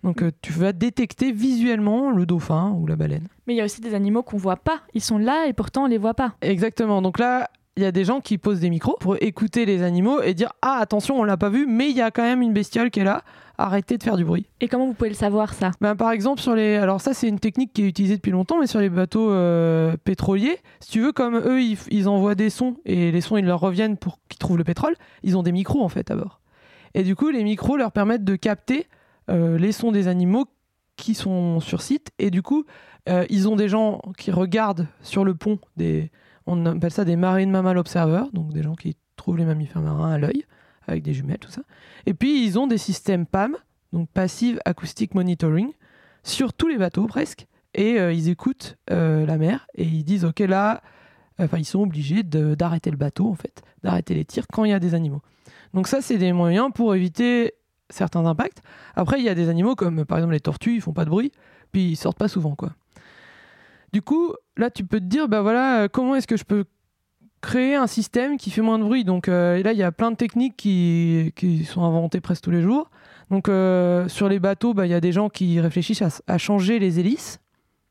Donc 0.02 0.22
euh, 0.22 0.30
tu 0.42 0.52
vas 0.52 0.72
détecter 0.72 1.32
visuellement 1.32 2.10
le 2.10 2.26
dauphin 2.26 2.70
ou 2.78 2.86
la 2.86 2.96
baleine. 2.96 3.28
Mais 3.46 3.54
il 3.54 3.56
y 3.56 3.60
a 3.60 3.64
aussi 3.64 3.80
des 3.80 3.94
animaux 3.94 4.22
qu'on 4.22 4.38
voit 4.38 4.56
pas. 4.56 4.80
Ils 4.94 5.02
sont 5.02 5.18
là 5.18 5.46
et 5.46 5.52
pourtant 5.52 5.84
on 5.84 5.86
les 5.86 5.98
voit 5.98 6.14
pas. 6.14 6.34
Exactement. 6.40 7.02
Donc 7.02 7.18
là, 7.18 7.50
il 7.76 7.82
y 7.82 7.86
a 7.86 7.92
des 7.92 8.04
gens 8.04 8.20
qui 8.20 8.38
posent 8.38 8.60
des 8.60 8.70
micros 8.70 8.96
pour 9.00 9.16
écouter 9.20 9.64
les 9.64 9.82
animaux 9.82 10.20
et 10.22 10.34
dire 10.34 10.52
ah 10.62 10.78
attention, 10.80 11.18
on 11.18 11.24
l'a 11.24 11.36
pas 11.36 11.50
vu, 11.50 11.66
mais 11.66 11.90
il 11.90 11.96
y 11.96 12.02
a 12.02 12.10
quand 12.10 12.22
même 12.22 12.42
une 12.42 12.52
bestiole 12.52 12.90
qui 12.90 13.00
est 13.00 13.04
là. 13.04 13.22
Arrêtez 13.58 13.98
de 13.98 14.02
faire 14.02 14.16
du 14.16 14.24
bruit. 14.24 14.46
Et 14.62 14.68
comment 14.68 14.86
vous 14.86 14.94
pouvez 14.94 15.10
le 15.10 15.14
savoir 15.14 15.52
ça? 15.52 15.72
Ben, 15.82 15.94
par 15.94 16.12
exemple 16.12 16.40
sur 16.40 16.54
les, 16.54 16.76
alors 16.76 17.02
ça 17.02 17.12
c'est 17.12 17.28
une 17.28 17.38
technique 17.38 17.74
qui 17.74 17.82
est 17.82 17.88
utilisée 17.88 18.16
depuis 18.16 18.32
longtemps, 18.32 18.58
mais 18.58 18.66
sur 18.66 18.80
les 18.80 18.88
bateaux 18.88 19.30
euh, 19.30 19.96
pétroliers, 20.02 20.56
si 20.80 20.92
tu 20.92 21.00
veux, 21.00 21.12
comme 21.12 21.36
eux 21.36 21.62
ils, 21.62 21.76
ils 21.90 22.08
envoient 22.08 22.34
des 22.34 22.48
sons 22.48 22.76
et 22.86 23.12
les 23.12 23.20
sons 23.20 23.36
ils 23.36 23.44
leur 23.44 23.60
reviennent 23.60 23.98
pour 23.98 24.18
qu'ils 24.30 24.38
trouvent 24.38 24.56
le 24.56 24.64
pétrole, 24.64 24.94
ils 25.22 25.36
ont 25.36 25.42
des 25.42 25.52
micros 25.52 25.82
en 25.82 25.90
fait 25.90 26.10
à 26.10 26.16
bord. 26.16 26.40
Et 26.94 27.02
du 27.02 27.14
coup, 27.14 27.28
les 27.28 27.44
micros 27.44 27.76
leur 27.76 27.92
permettent 27.92 28.24
de 28.24 28.36
capter 28.36 28.86
les 29.30 29.72
sons 29.72 29.92
des 29.92 30.08
animaux 30.08 30.46
qui 31.00 31.14
sont 31.14 31.60
sur 31.60 31.82
site. 31.82 32.10
Et 32.18 32.30
du 32.30 32.42
coup, 32.42 32.64
euh, 33.08 33.24
ils 33.30 33.48
ont 33.48 33.56
des 33.56 33.68
gens 33.68 34.00
qui 34.16 34.30
regardent 34.30 34.86
sur 35.02 35.24
le 35.24 35.34
pont 35.34 35.58
des, 35.76 36.10
on 36.46 36.64
appelle 36.66 36.92
ça 36.92 37.04
des 37.04 37.16
marine 37.16 37.50
mammal 37.50 37.78
observers, 37.78 38.30
donc 38.32 38.52
des 38.52 38.62
gens 38.62 38.74
qui 38.74 38.96
trouvent 39.16 39.38
les 39.38 39.44
mammifères 39.44 39.82
marins 39.82 40.12
à 40.12 40.18
l'œil 40.18 40.44
avec 40.86 41.02
des 41.02 41.14
jumelles, 41.14 41.38
tout 41.38 41.50
ça. 41.50 41.62
Et 42.06 42.14
puis 42.14 42.44
ils 42.44 42.58
ont 42.58 42.66
des 42.66 42.78
systèmes 42.78 43.26
PAM, 43.26 43.56
donc 43.92 44.08
Passive 44.10 44.60
Acoustic 44.64 45.14
Monitoring, 45.14 45.72
sur 46.22 46.52
tous 46.52 46.68
les 46.68 46.78
bateaux 46.78 47.06
presque. 47.06 47.46
Et 47.74 48.00
euh, 48.00 48.12
ils 48.12 48.28
écoutent 48.28 48.76
euh, 48.90 49.24
la 49.26 49.38
mer 49.38 49.66
et 49.76 49.84
ils 49.84 50.04
disent 50.04 50.24
ok 50.24 50.40
là, 50.40 50.82
enfin 51.38 51.58
ils 51.58 51.64
sont 51.64 51.80
obligés 51.80 52.22
d'arrêter 52.24 52.90
le 52.90 52.96
bateau 52.96 53.28
en 53.28 53.36
fait, 53.36 53.62
d'arrêter 53.84 54.14
les 54.14 54.24
tirs 54.24 54.46
quand 54.52 54.64
il 54.64 54.70
y 54.70 54.74
a 54.74 54.80
des 54.80 54.94
animaux. 54.94 55.22
Donc 55.72 55.86
ça 55.86 56.00
c'est 56.00 56.18
des 56.18 56.32
moyens 56.32 56.70
pour 56.74 56.94
éviter 56.94 57.54
certains 57.90 58.24
impacts. 58.26 58.62
Après 58.94 59.18
il 59.18 59.24
y 59.24 59.28
a 59.28 59.34
des 59.34 59.48
animaux 59.48 59.74
comme 59.74 60.04
par 60.04 60.18
exemple 60.18 60.34
les 60.34 60.40
tortues, 60.40 60.74
ils 60.74 60.80
font 60.80 60.92
pas 60.92 61.04
de 61.04 61.10
bruit, 61.10 61.32
puis 61.72 61.90
ils 61.90 61.96
sortent 61.96 62.18
pas 62.18 62.28
souvent 62.28 62.54
quoi. 62.54 62.70
Du 63.92 64.02
coup 64.02 64.34
là 64.56 64.70
tu 64.70 64.84
peux 64.84 65.00
te 65.00 65.04
dire 65.04 65.28
bah 65.28 65.42
voilà 65.42 65.82
euh, 65.82 65.88
comment 65.88 66.14
est-ce 66.14 66.26
que 66.26 66.36
je 66.36 66.44
peux 66.44 66.64
créer 67.40 67.74
un 67.74 67.86
système 67.86 68.36
qui 68.36 68.50
fait 68.50 68.60
moins 68.60 68.78
de 68.78 68.84
bruit? 68.84 69.04
Donc 69.04 69.28
euh, 69.28 69.62
là, 69.62 69.72
il 69.72 69.78
y 69.78 69.82
a 69.82 69.92
plein 69.92 70.10
de 70.10 70.16
techniques 70.16 70.58
qui, 70.58 71.32
sont 71.66 71.82
inventées 71.82 72.20
presque 72.20 72.44
tous 72.44 72.50
les 72.50 72.60
jours. 72.60 72.90
Donc 73.30 73.48
euh, 73.48 74.08
sur 74.08 74.28
les 74.28 74.38
bateaux, 74.38 74.74
bah, 74.74 74.86
il 74.86 74.90
y 74.90 74.94
a 74.94 75.00
des 75.00 75.12
gens 75.12 75.30
qui 75.30 75.58
réfléchissent 75.58 76.02
à, 76.26 76.38
changer 76.38 76.78
les 76.78 77.00
hélices. 77.00 77.40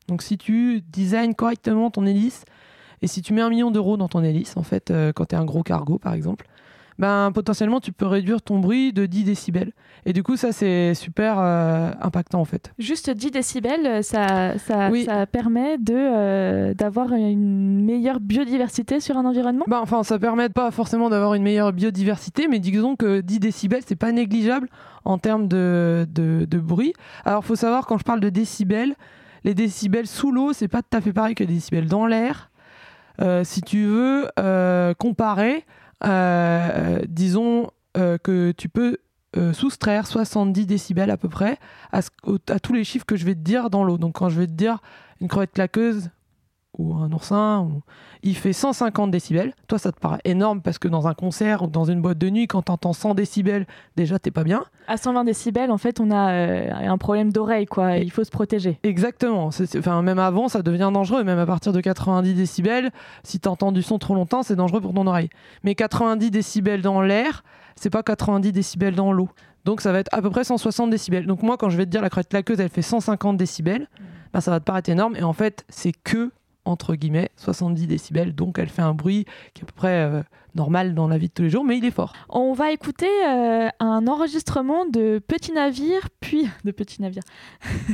Donc 0.06 0.22
si 0.22 0.38
tu 0.38 0.82
designs 0.82 1.32
correctement 1.32 1.90
ton 1.90 2.06
hélice 2.06 2.44
et 3.02 3.08
si 3.08 3.22
tu 3.22 3.32
mets 3.32 3.40
un 3.40 3.50
million 3.50 3.72
d'euros 3.72 3.96
dans 3.96 4.08
ton 4.08 4.22
hélice, 4.22 4.56
en 4.56 4.62
fait, 4.62 4.92
quand 5.14 5.26
tu 5.26 5.34
es 5.34 5.38
un 5.38 5.44
gros 5.44 5.64
cargo 5.64 5.98
par 5.98 6.14
exemple, 6.14 6.46
ben, 7.00 7.32
potentiellement 7.32 7.80
tu 7.80 7.92
peux 7.92 8.06
réduire 8.06 8.42
ton 8.42 8.58
bruit 8.58 8.92
de 8.92 9.06
10 9.06 9.24
décibels. 9.24 9.72
Et 10.06 10.12
du 10.12 10.22
coup, 10.22 10.36
ça 10.36 10.52
c'est 10.52 10.94
super 10.94 11.38
euh, 11.38 11.90
impactant 12.00 12.40
en 12.40 12.44
fait. 12.44 12.72
Juste 12.78 13.10
10 13.10 13.30
décibels, 13.30 14.04
ça, 14.04 14.58
ça, 14.58 14.90
Oui. 14.90 15.04
ça 15.06 15.26
permet 15.26 15.78
de, 15.78 15.94
euh, 15.96 16.74
d'avoir 16.74 17.12
une 17.14 17.84
meilleure 17.84 18.20
biodiversité 18.20 19.00
sur 19.00 19.16
un 19.16 19.24
environnement? 19.24 19.64
Bah, 19.66 19.80
enfin, 19.82 20.02
ça 20.02 20.18
permet 20.18 20.50
pas 20.50 20.70
forcément 20.70 21.08
d'avoir 21.08 21.32
une 21.34 21.42
meilleure 21.42 21.72
biodiversité, 21.72 22.48
mais 22.48 22.58
disons 22.58 22.96
que 22.96 23.22
10 23.22 23.40
décibels, 23.40 23.82
c'est 23.86 23.96
pas 23.96 24.12
négligeable 24.12 24.68
en 25.06 25.16
termes 25.16 25.48
de, 25.48 26.06
de, 26.10 26.44
de 26.44 26.58
bruit. 26.58 26.92
Alors, 27.24 27.44
faut 27.46 27.56
savoir, 27.56 27.86
quand 27.86 27.96
je 27.96 28.04
parle 28.04 28.20
de 28.20 28.28
décibels, 28.28 28.94
les 29.44 29.54
décibels 29.54 30.06
sous 30.06 30.32
l'eau, 30.32 30.52
c'est 30.52 30.68
pas 30.68 30.82
tout 30.82 30.94
à 30.98 31.00
fait 31.00 31.14
pareil 31.14 31.34
que 31.34 31.44
les 31.44 31.54
décibels 31.54 31.86
dans 31.86 32.04
l'air. 32.06 32.50
Euh, 33.22 33.42
si 33.44 33.62
tu 33.62 33.84
veux 33.84 34.28
euh, 34.38 34.92
comparer, 34.94 35.56
euh, 35.56 35.79
disons 36.02 37.70
euh, 37.96 38.18
que 38.18 38.52
tu 38.52 38.68
peux 38.68 38.98
euh, 39.36 39.52
soustraire 39.52 40.06
70 40.06 40.66
décibels 40.66 41.10
à 41.10 41.16
peu 41.16 41.28
près 41.28 41.58
à, 41.92 42.00
à 42.48 42.60
tous 42.60 42.72
les 42.72 42.84
chiffres 42.84 43.04
que 43.04 43.16
je 43.16 43.24
vais 43.24 43.34
te 43.34 43.40
dire 43.40 43.68
dans 43.68 43.82
l'eau. 43.82 43.98
Donc, 43.98 44.14
quand 44.14 44.28
je 44.28 44.38
vais 44.38 44.46
te 44.46 44.52
dire 44.52 44.78
une 45.20 45.26
crevette 45.26 45.52
claqueuse 45.52 46.10
ou 46.78 46.94
un 46.94 47.10
oursin, 47.12 47.60
ou- 47.60 47.82
il 48.22 48.36
fait 48.36 48.52
150 48.52 49.10
décibels. 49.10 49.52
Toi, 49.66 49.78
ça 49.78 49.92
te 49.92 49.98
paraît 49.98 50.20
énorme 50.24 50.60
parce 50.62 50.78
que 50.78 50.88
dans 50.88 51.08
un 51.08 51.14
concert 51.14 51.62
ou 51.62 51.66
dans 51.66 51.84
une 51.84 52.00
boîte 52.00 52.18
de 52.18 52.30
nuit, 52.30 52.46
quand 52.46 52.62
t'entends 52.62 52.92
100 52.92 53.14
décibels, 53.14 53.66
déjà, 53.96 54.18
t'es 54.18 54.30
pas 54.30 54.44
bien. 54.44 54.64
À 54.86 54.96
120 54.96 55.24
décibels, 55.24 55.70
en 55.70 55.78
fait, 55.78 56.00
on 56.00 56.10
a 56.10 56.30
euh, 56.32 56.70
un 56.72 56.98
problème 56.98 57.32
d'oreille, 57.32 57.66
quoi. 57.66 57.96
Il 57.96 58.10
faut 58.10 58.24
se 58.24 58.30
protéger. 58.30 58.78
Exactement. 58.82 59.50
C'est- 59.50 59.66
c'est- 59.66 59.78
Enfin, 59.78 60.00
même 60.02 60.18
avant, 60.18 60.48
ça 60.48 60.62
devient 60.62 60.90
dangereux. 60.92 61.24
Même 61.24 61.38
à 61.38 61.46
partir 61.46 61.72
de 61.72 61.80
90 61.80 62.34
décibels, 62.34 62.90
si 63.24 63.40
t'entends 63.40 63.72
du 63.72 63.82
son 63.82 63.98
trop 63.98 64.14
longtemps, 64.14 64.42
c'est 64.42 64.56
dangereux 64.56 64.80
pour 64.80 64.94
ton 64.94 65.06
oreille. 65.06 65.30
Mais 65.64 65.74
90 65.74 66.30
décibels 66.30 66.82
dans 66.82 67.00
l'air, 67.02 67.42
c'est 67.76 67.90
pas 67.90 68.02
90 68.02 68.52
décibels 68.52 68.94
dans 68.94 69.12
l'eau. 69.12 69.28
Donc 69.64 69.80
ça 69.80 69.92
va 69.92 69.98
être 69.98 70.08
à 70.12 70.22
peu 70.22 70.30
près 70.30 70.44
160 70.44 70.90
décibels. 70.90 71.26
Donc 71.26 71.42
moi, 71.42 71.56
quand 71.56 71.68
je 71.68 71.76
vais 71.76 71.84
te 71.84 71.90
dire 71.90 72.00
la 72.02 72.10
crête 72.10 72.28
claqueuse, 72.28 72.60
elle 72.60 72.68
fait 72.70 72.80
150 72.82 73.36
décibels, 73.36 73.88
bah, 74.32 74.40
ça 74.40 74.50
va 74.50 74.60
te 74.60 74.64
paraître 74.64 74.88
énorme. 74.90 75.16
Et 75.16 75.22
en 75.22 75.32
fait, 75.34 75.64
c'est 75.68 75.92
que 75.92 76.30
entre 76.64 76.94
guillemets 76.94 77.30
70 77.36 77.86
décibels. 77.86 78.34
Donc 78.34 78.58
elle 78.58 78.68
fait 78.68 78.82
un 78.82 78.94
bruit 78.94 79.24
qui 79.54 79.62
est 79.62 79.64
à 79.64 79.66
peu 79.66 79.72
près 79.74 80.04
euh, 80.04 80.22
normal 80.54 80.94
dans 80.94 81.08
la 81.08 81.18
vie 81.18 81.28
de 81.28 81.32
tous 81.32 81.42
les 81.42 81.50
jours, 81.50 81.64
mais 81.64 81.78
il 81.78 81.84
est 81.84 81.90
fort. 81.90 82.12
On 82.28 82.52
va 82.52 82.72
écouter 82.72 83.08
euh, 83.26 83.68
un 83.78 84.06
enregistrement 84.06 84.86
de 84.86 85.20
petits 85.26 85.52
navires, 85.52 86.08
puis 86.20 86.48
de 86.64 86.70
petits 86.70 87.02
navires, 87.02 87.22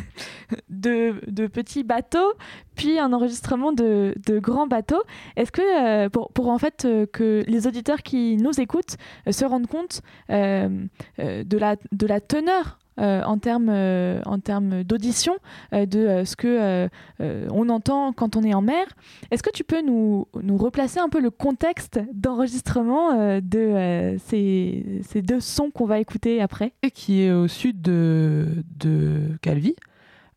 de, 0.68 1.46
petits 1.46 1.84
bateaux, 1.84 2.32
puis 2.74 2.98
un 2.98 3.12
enregistrement 3.12 3.72
de, 3.72 4.14
grands 4.28 4.66
bateaux. 4.66 5.02
Est-ce 5.36 5.52
que 5.52 6.06
euh, 6.06 6.08
pour, 6.08 6.48
en 6.48 6.58
fait 6.58 6.86
que 7.12 7.44
les 7.46 7.66
auditeurs 7.66 8.02
qui 8.02 8.36
nous 8.36 8.60
écoutent 8.60 8.96
se 9.30 9.44
rendent 9.44 9.68
compte 9.68 10.02
de 10.28 11.58
la 11.58 12.20
teneur 12.20 12.78
euh, 12.98 13.22
en 13.24 13.38
termes 13.38 13.68
euh, 13.68 14.20
en 14.24 14.38
termes 14.38 14.82
d'audition 14.82 15.36
euh, 15.74 15.84
de 15.84 15.98
euh, 15.98 16.24
ce 16.24 16.34
que 16.34 16.88
on 17.20 17.68
entend 17.68 18.12
quand 18.12 18.36
on 18.36 18.42
est 18.42 18.54
en 18.54 18.62
mer. 18.62 18.86
Est-ce 19.30 19.42
que 19.42 19.50
tu 19.50 19.64
peux 19.64 19.82
nous, 19.82 20.26
nous 20.42 20.56
replacer 20.56 20.98
un 20.98 21.08
peu 21.08 21.20
le 21.20 21.30
contexte 21.30 22.00
d'enregistrement 22.12 23.38
de 23.40 24.16
ces, 24.26 25.00
ces 25.06 25.22
deux 25.22 25.40
sons 25.40 25.70
qu'on 25.70 25.86
va 25.86 25.98
écouter 25.98 26.40
après? 26.40 26.72
Qui 26.94 27.22
est 27.22 27.32
au 27.32 27.48
sud 27.48 27.82
de, 27.82 28.64
de 28.78 29.36
Calvi. 29.42 29.74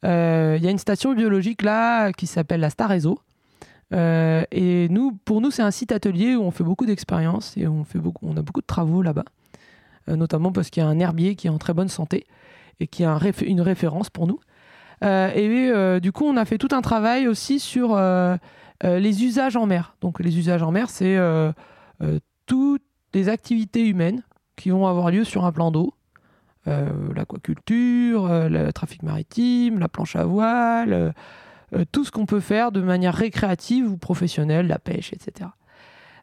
Il 0.03 0.07
y 0.07 0.67
a 0.67 0.69
une 0.69 0.77
station 0.77 1.13
biologique 1.13 1.61
là 1.61 2.11
qui 2.11 2.27
s'appelle 2.27 2.61
la 2.61 2.69
Star 2.69 2.89
Réseau. 2.89 3.19
Et 3.91 4.87
nous, 4.89 5.11
pour 5.25 5.41
nous, 5.41 5.51
c'est 5.51 5.63
un 5.63 5.71
site 5.71 5.91
atelier 5.91 6.35
où 6.35 6.41
on 6.41 6.51
fait 6.51 6.63
beaucoup 6.63 6.85
d'expériences 6.85 7.55
et 7.57 7.67
on, 7.67 7.83
fait 7.83 7.99
beaucoup, 7.99 8.25
on 8.27 8.37
a 8.37 8.41
beaucoup 8.41 8.61
de 8.61 8.67
travaux 8.67 9.01
là-bas. 9.01 9.25
Notamment 10.07 10.51
parce 10.51 10.69
qu'il 10.69 10.81
y 10.81 10.85
a 10.85 10.89
un 10.89 10.99
herbier 10.99 11.35
qui 11.35 11.47
est 11.47 11.51
en 11.51 11.59
très 11.59 11.73
bonne 11.73 11.89
santé 11.89 12.25
et 12.79 12.87
qui 12.87 13.03
est 13.03 13.41
une 13.41 13.61
référence 13.61 14.09
pour 14.09 14.27
nous. 14.27 14.39
Euh, 15.03 15.31
et 15.33 15.69
euh, 15.69 15.99
du 15.99 16.11
coup, 16.11 16.25
on 16.25 16.37
a 16.37 16.45
fait 16.45 16.57
tout 16.57 16.69
un 16.71 16.81
travail 16.81 17.27
aussi 17.27 17.59
sur 17.59 17.95
euh, 17.95 18.37
les 18.83 19.23
usages 19.23 19.55
en 19.55 19.65
mer. 19.65 19.95
Donc, 20.01 20.19
les 20.19 20.37
usages 20.37 20.63
en 20.63 20.71
mer, 20.71 20.89
c'est 20.89 21.17
toutes 22.45 22.83
les 23.13 23.29
activités 23.29 23.85
humaines 23.87 24.23
qui 24.55 24.69
vont 24.69 24.87
avoir 24.87 25.11
lieu 25.11 25.23
sur 25.23 25.45
un 25.45 25.51
plan 25.51 25.71
d'eau. 25.71 25.93
L'aquaculture, 26.65 28.27
le 28.29 28.71
trafic 28.71 29.01
maritime, 29.01 29.79
la 29.79 29.89
planche 29.89 30.15
à 30.15 30.23
voile, 30.23 31.13
tout 31.91 32.05
ce 32.05 32.11
qu'on 32.11 32.27
peut 32.27 32.39
faire 32.39 32.71
de 32.71 32.79
manière 32.79 33.15
récréative 33.15 33.91
ou 33.91 33.97
professionnelle, 33.97 34.67
la 34.67 34.77
pêche, 34.77 35.11
etc. 35.11 35.49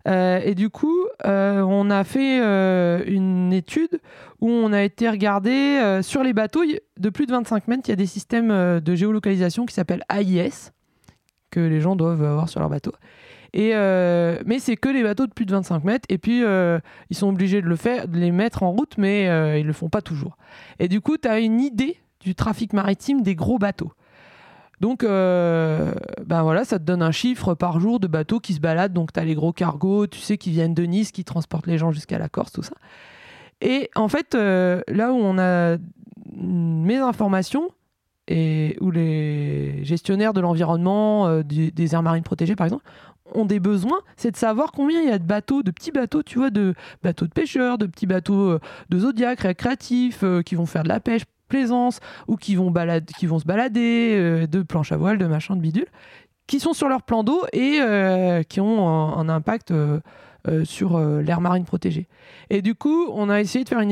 Euh, 0.07 0.41
et 0.45 0.55
du 0.55 0.71
coup, 0.71 1.07
euh, 1.25 1.61
on 1.63 1.91
a 1.91 2.05
fait 2.05 2.41
euh, 2.41 3.03
une 3.07 3.53
étude 3.53 4.01
où 4.41 4.49
on 4.49 4.73
a 4.73 4.83
été 4.83 5.09
regardé 5.09 5.51
euh, 5.51 6.03
sur 6.03 6.23
les 6.23 6.33
bateaux 6.33 6.63
de 6.99 7.11
plus 7.11 7.27
de 7.27 7.33
25 7.33 7.69
mètres. 7.69 7.83
Il 7.87 7.91
y 7.91 7.93
a 7.93 7.97
des 7.97 8.07
systèmes 8.07 8.81
de 8.81 8.95
géolocalisation 8.95 9.67
qui 9.67 9.75
s'appellent 9.75 10.05
AIS, 10.11 10.73
que 11.51 11.61
les 11.61 11.81
gens 11.81 11.97
doivent 11.97 12.23
avoir 12.23 12.49
sur 12.49 12.61
leur 12.61 12.69
bateau. 12.69 12.93
Et, 13.53 13.71
mais 14.45 14.59
c'est 14.59 14.77
que 14.77 14.91
les 14.91 15.03
bateaux 15.03 15.27
de 15.27 15.33
plus 15.33 15.47
de 15.47 15.53
25 15.53 15.85
mètres. 15.85 16.07
Et 16.11 16.19
puis, 16.19 16.43
ils 16.43 17.17
sont 17.17 17.29
obligés 17.29 17.63
de, 17.63 17.67
le 17.67 17.77
faire, 17.77 18.07
de 18.07 18.19
les 18.19 18.31
mettre 18.31 18.63
en 18.63 18.73
route, 18.73 18.99
mais 18.99 19.25
ils 19.59 19.63
ne 19.63 19.67
le 19.67 19.73
font 19.73 19.89
pas 19.89 20.03
toujours. 20.03 20.37
Et 20.79 20.89
du 20.89 21.01
coup, 21.01 21.17
tu 21.17 21.27
as 21.27 21.39
une 21.39 21.61
idée 21.61 21.97
du 22.21 22.35
trafic 22.35 22.73
maritime 22.73 23.23
des 23.23 23.35
gros 23.35 23.59
bateaux. 23.59 23.93
Donc, 24.81 25.05
euh, 25.05 25.93
ben 26.25 26.43
voilà, 26.43 26.65
ça 26.65 26.79
te 26.79 26.85
donne 26.85 27.03
un 27.03 27.11
chiffre 27.11 27.55
par 27.55 27.81
jour 27.81 27.99
de 27.99 28.07
bateaux 28.07 28.41
qui 28.41 28.53
se 28.53 28.61
baladent. 28.61 28.93
Donc, 28.93 29.13
tu 29.13 29.21
as 29.21 29.25
les 29.25 29.35
gros 29.35 29.53
cargos, 29.53 30.07
tu 30.07 30.19
sais, 30.21 30.37
qui 30.37 30.51
viennent 30.51 30.75
de 30.75 30.83
Nice, 30.83 31.13
qui 31.13 31.25
transportent 31.25 31.67
les 31.67 31.79
gens 31.79 31.93
jusqu'à 31.93 32.19
la 32.19 32.29
Corse, 32.29 32.53
tout 32.53 32.63
ça. 32.63 32.75
Et 33.63 33.91
en 33.95 34.09
fait, 34.09 34.35
euh, 34.35 34.83
là 34.89 35.13
où 35.13 35.17
on 35.17 35.39
a 35.39 35.77
mes 36.35 36.97
informations, 36.97 37.71
et 38.29 38.77
où 38.81 38.91
les 38.91 39.85
gestionnaires 39.85 40.33
de 40.33 40.41
l'environnement, 40.41 41.29
euh, 41.29 41.43
des 41.45 41.95
aires 41.95 42.03
marines 42.03 42.25
protégées, 42.25 42.57
par 42.57 42.67
exemple, 42.67 42.85
ont 43.35 43.47
des 43.47 43.61
besoins, 43.61 44.01
c'est 44.17 44.33
de 44.33 44.37
savoir 44.37 44.73
combien 44.73 45.01
il 45.01 45.09
y 45.09 45.13
a 45.13 45.19
de 45.19 45.25
bateaux, 45.25 45.63
de 45.63 45.71
petits 45.71 45.93
bateaux, 45.93 46.23
tu 46.23 46.39
vois, 46.39 46.51
de 46.51 46.75
bateaux 47.03 47.27
de 47.27 47.33
pêcheurs, 47.33 47.79
de 47.79 47.87
petits 47.87 48.07
bateaux 48.07 48.59
de 48.89 48.99
zodiac 48.99 49.41
récréatifs, 49.41 50.25
qui 50.45 50.55
vont 50.55 50.67
faire 50.67 50.83
de 50.83 50.89
la 50.89 51.01
pêche 51.01 51.23
plaisance 51.47 52.01
ou 52.29 52.37
qui 52.37 52.57
vont, 52.57 52.69
se 52.69 53.45
balader, 53.45 54.15
euh, 54.17 54.47
de 54.47 54.63
planches 54.63 54.93
à 54.93 54.97
voile, 54.97 55.19
de 55.19 55.27
machin, 55.27 55.57
de 55.57 55.61
bidule, 55.61 55.87
qui 56.47 56.61
sont 56.61 56.73
sur 56.73 56.89
leur 56.89 57.03
plan 57.03 57.25
d'eau 57.25 57.43
et 57.53 57.79
euh, 57.81 58.43
qui 58.43 58.61
ont 58.61 58.89
un, 58.89 59.29
impact 59.29 59.73
euh, 59.73 60.01
sur 60.65 60.99
l'aire 60.99 61.41
marine 61.41 61.65
protégée. 61.65 62.07
Et 62.51 62.63
du 62.63 62.75
coup, 62.75 63.07
on 63.13 63.29
a 63.29 63.41
essayé 63.41 63.65
de 63.65 63.69
faire 63.69 63.81
une, 63.81 63.91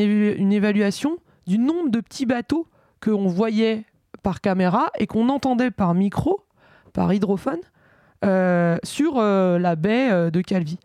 évaluation 0.52 1.18
du 1.48 1.58
nombre 1.58 1.90
de 1.90 2.00
petits 2.00 2.26
bateaux 2.26 2.68
qu'on 3.02 3.26
voyait 3.26 3.84
par 4.22 4.40
caméra 4.40 4.90
et 4.98 5.08
qu'on 5.08 5.28
entendait 5.30 5.72
par 5.72 5.94
micro, 5.94 6.44
par 6.92 7.12
hydrophone, 7.12 7.58
sur 8.84 9.20
la 9.20 9.76
baie 9.76 10.30
de 10.30 10.40
Calvi. 10.42 10.78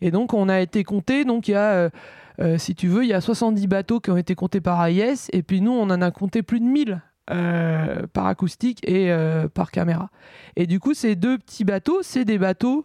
Et 0.00 0.12
donc, 0.12 0.32
on 0.32 0.48
a 0.48 0.60
été 0.60 0.84
compté, 0.84 1.24
donc 1.24 1.48
il 1.48 1.52
y 1.52 1.54
a, 1.54 1.90
euh, 2.40 2.58
si 2.58 2.74
tu 2.74 2.88
veux, 2.88 3.04
il 3.04 3.08
y 3.08 3.14
a 3.14 3.20
70 3.20 3.66
bateaux 3.66 4.00
qui 4.00 4.10
ont 4.10 4.16
été 4.16 4.34
comptés 4.34 4.60
par 4.60 4.84
AIS, 4.84 5.28
et 5.32 5.42
puis 5.42 5.60
nous, 5.60 5.72
on 5.72 5.84
en 5.84 6.02
a 6.02 6.10
compté 6.10 6.42
plus 6.42 6.60
de 6.60 6.64
1000 6.64 7.00
euh, 7.30 8.06
par 8.12 8.26
acoustique 8.26 8.86
et 8.88 9.10
euh, 9.10 9.48
par 9.48 9.70
caméra. 9.70 10.10
Et 10.56 10.66
du 10.66 10.80
coup, 10.80 10.94
ces 10.94 11.16
deux 11.16 11.38
petits 11.38 11.64
bateaux, 11.64 12.00
c'est 12.02 12.24
des 12.24 12.38
bateaux 12.38 12.84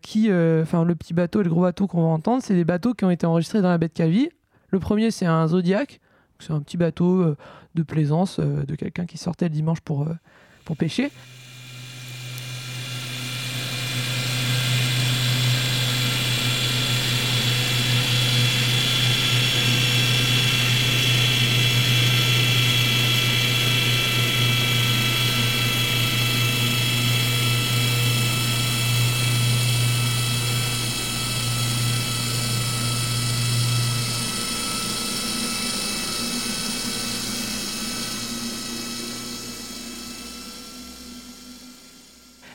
qui, 0.00 0.30
enfin, 0.32 0.82
le 0.84 0.94
petit 0.94 1.12
bateau 1.12 1.42
et 1.42 1.44
le 1.44 1.50
gros 1.50 1.60
bateau 1.60 1.86
qu'on 1.86 2.00
va 2.00 2.08
entendre, 2.08 2.42
c'est 2.42 2.54
des 2.54 2.64
bateaux 2.64 2.94
qui 2.94 3.04
ont 3.04 3.10
été 3.10 3.26
enregistrés 3.26 3.60
dans 3.60 3.68
la 3.68 3.76
baie 3.76 3.88
de 3.88 3.92
Calvi. 3.92 4.30
Le 4.70 4.78
premier, 4.78 5.10
c'est 5.10 5.26
un 5.26 5.46
Zodiac, 5.46 6.00
c'est 6.38 6.54
un 6.54 6.60
petit 6.60 6.78
bateau 6.78 7.36
de 7.74 7.82
plaisance 7.82 8.40
de 8.40 8.74
quelqu'un 8.76 9.04
qui 9.04 9.18
sortait 9.18 9.44
le 9.44 9.50
dimanche 9.50 9.82
pour, 9.82 10.08
pour 10.64 10.78
pêcher. 10.78 11.10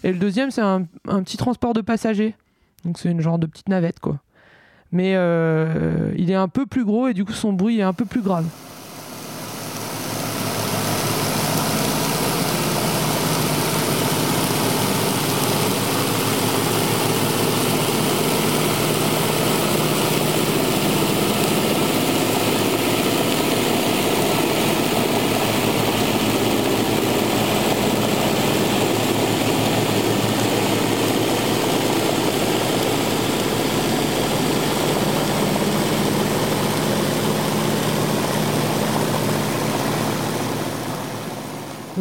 Et 0.07 0.13
le 0.13 0.19
deuxième, 0.19 0.51
c'est 0.51 0.61
un, 0.61 0.85
petit 1.03 1.35
transport 1.35 1.73
de 1.73 1.81
passagers. 1.81 2.33
Donc 2.85 2.97
c'est 2.97 3.11
une 3.11 3.19
genre 3.19 3.37
de 3.37 3.45
petite 3.45 3.67
navette, 3.67 3.99
quoi. 3.99 4.19
Mais 4.93 5.15
euh, 5.17 6.13
il 6.17 6.31
est 6.31 6.35
un 6.35 6.47
peu 6.47 6.65
plus 6.65 6.85
gros 6.85 7.09
et 7.09 7.13
du 7.13 7.25
coup 7.25 7.33
son 7.33 7.51
bruit 7.51 7.79
est 7.79 7.83
un 7.83 7.91
peu 7.91 8.05
plus 8.05 8.21
grave. 8.21 8.45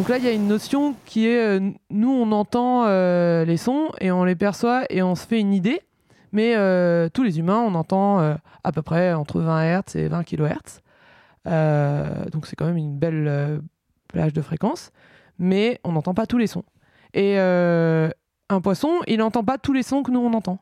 Donc 0.07 0.15
là, 0.15 0.19
il 0.19 0.23
y 0.23 0.29
a 0.29 0.31
une 0.31 0.47
notion 0.47 0.95
qui 1.05 1.27
est, 1.27 1.59
euh, 1.59 1.71
nous, 1.89 2.09
on 2.09 2.31
entend 2.31 2.85
euh, 2.85 3.43
les 3.43 3.57
sons 3.57 3.89
et 3.99 4.09
on 4.09 4.23
les 4.23 4.37
perçoit 4.37 4.85
et 4.89 5.03
on 5.03 5.15
se 5.15 5.27
fait 5.27 5.37
une 5.37 5.53
idée. 5.53 5.81
Mais 6.31 6.55
euh, 6.55 7.09
tous 7.09 7.23
les 7.23 7.39
humains, 7.39 7.59
on 7.59 7.75
entend 7.75 8.37
à 8.63 8.71
peu 8.71 8.81
près 8.81 9.11
entre 9.11 9.41
20 9.41 9.81
Hz 9.81 9.97
et 9.97 10.07
20 10.07 10.23
kHz. 10.23 10.79
Donc 12.31 12.47
c'est 12.47 12.55
quand 12.55 12.67
même 12.67 12.77
une 12.77 12.97
belle 12.97 13.59
plage 14.07 14.31
de 14.31 14.41
fréquence. 14.41 14.91
Mais 15.39 15.81
on 15.83 15.91
n'entend 15.91 16.13
pas 16.13 16.25
tous 16.25 16.37
les 16.37 16.47
sons. 16.47 16.63
Et 17.13 17.37
un 17.37 18.61
poisson, 18.63 19.01
il 19.07 19.17
n'entend 19.17 19.43
pas 19.43 19.57
tous 19.57 19.73
les 19.73 19.83
sons 19.83 20.03
que 20.03 20.11
nous, 20.11 20.21
on 20.21 20.31
entend. 20.31 20.59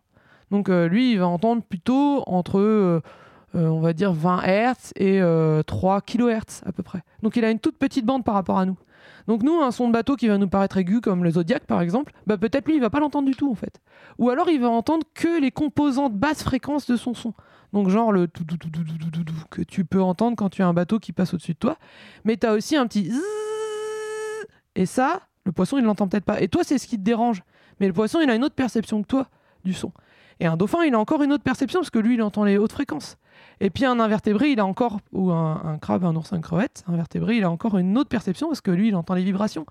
Donc 0.49 0.69
lui, 0.69 1.12
il 1.12 1.19
va 1.19 1.27
entendre 1.27 1.62
plutôt 1.62 2.23
entre, 2.25 2.99
on 3.53 3.79
va 3.79 3.93
dire, 3.93 4.12
20 4.12 4.41
Hz 4.41 4.93
et 4.95 5.21
euh, 5.21 5.62
3 5.62 6.01
kHz 6.01 6.63
à 6.65 6.71
peu 6.71 6.81
près. 6.81 7.03
Donc 7.21 7.36
il 7.36 7.45
a 7.45 7.51
une 7.51 7.60
toute 7.60 7.77
petite 7.77 8.08
bande 8.08 8.23
par 8.23 8.34
rapport 8.34 8.58
à 8.58 8.65
nous. 8.65 8.77
Donc 9.27 9.43
nous, 9.43 9.61
un 9.61 9.71
son 9.71 9.88
de 9.88 9.93
bateau 9.93 10.15
qui 10.15 10.27
va 10.27 10.38
nous 10.38 10.47
paraître 10.47 10.77
aigu, 10.77 11.01
comme 11.01 11.23
le 11.23 11.31
Zodiac 11.31 11.65
par 11.65 11.81
exemple, 11.81 12.13
bah 12.27 12.38
peut-être 12.38 12.67
lui, 12.67 12.75
il 12.75 12.81
va 12.81 12.89
pas 12.89 12.99
l'entendre 12.99 13.27
du 13.27 13.35
tout 13.35 13.51
en 13.51 13.55
fait. 13.55 13.79
Ou 14.19 14.29
alors 14.29 14.49
il 14.49 14.61
va 14.61 14.69
entendre 14.69 15.05
que 15.13 15.39
les 15.39 15.51
composantes 15.51 16.13
basse 16.13 16.43
fréquence 16.43 16.85
de 16.88 16.95
son 16.95 17.13
son. 17.13 17.33
Donc 17.73 17.89
genre 17.89 18.11
le 18.11 18.27
tout, 18.27 18.43
tout, 18.43 18.57
tout, 18.57 18.69
tout, 18.69 18.83
tout, 18.83 19.23
tout, 19.23 19.33
que 19.49 19.61
tu 19.61 19.83
peux 19.85 20.01
entendre 20.01 20.38
quand 20.38 20.49
tu 20.49 20.61
as 20.61 20.67
un 20.67 20.73
bateau 20.73 20.99
qui 20.99 21.11
passe 21.11 21.33
au-dessus 21.33 21.53
de 21.53 21.59
toi. 21.59 21.77
Mais 22.23 22.38
tu 22.38 22.45
as 22.45 22.53
aussi 22.53 22.75
un 22.75 22.88
petit 22.88 23.11
et 24.75 24.85
ça, 24.85 25.21
le 25.45 25.51
poisson, 25.51 25.77
il 25.77 25.85
l'entend 25.85 26.07
peut-être 26.07 26.25
pas. 26.25 26.41
Et 26.41 26.47
toi, 26.47 26.63
c'est 26.63 26.77
ce 26.77 26.88
qui 26.88 26.97
te 26.97 27.03
dérange. 27.03 27.43
Mais 27.79 27.88
le 27.88 27.93
poisson, 27.93 28.19
il 28.21 28.29
a 28.29 28.35
une 28.35 28.43
autre 28.43 28.55
perception 28.55 29.01
que 29.01 29.07
toi 29.07 29.29
du 29.63 29.73
son. 29.73 29.91
Et 30.39 30.45
un 30.45 30.58
dauphin, 30.58 30.84
il 30.84 30.93
a 30.93 31.00
encore 31.00 31.24
une 31.24 31.32
autre 31.32 31.43
perception 31.43 31.80
parce 31.80 31.89
que 31.89 32.00
lui, 32.00 32.15
il 32.15 32.21
entend 32.21 32.43
les 32.43 32.58
hautes 32.58 32.71
fréquences. 32.71 33.17
Et 33.62 33.69
puis 33.69 33.86
un 33.86 34.00
invertébré, 34.00 34.50
il 34.50 34.60
a 34.60 34.65
encore, 34.65 35.00
ou 35.13 35.32
un, 35.32 35.78
crabe, 35.82 36.04
un 36.04 36.15
oursin, 36.15 36.36
une 36.36 36.41
crevette, 36.41 36.84
un 36.88 36.93
invertébré, 36.93 37.38
il 37.38 37.43
a 37.43 37.50
encore 37.50 37.78
une 37.78 37.98
autre 37.98 38.10
perception 38.10 38.48
parce 38.48 38.62
que 38.62 38.71
lui, 38.71 38.89
il 38.89 38.95
entend 38.95 39.13
les 39.13 39.24
vibrations. 39.24 39.65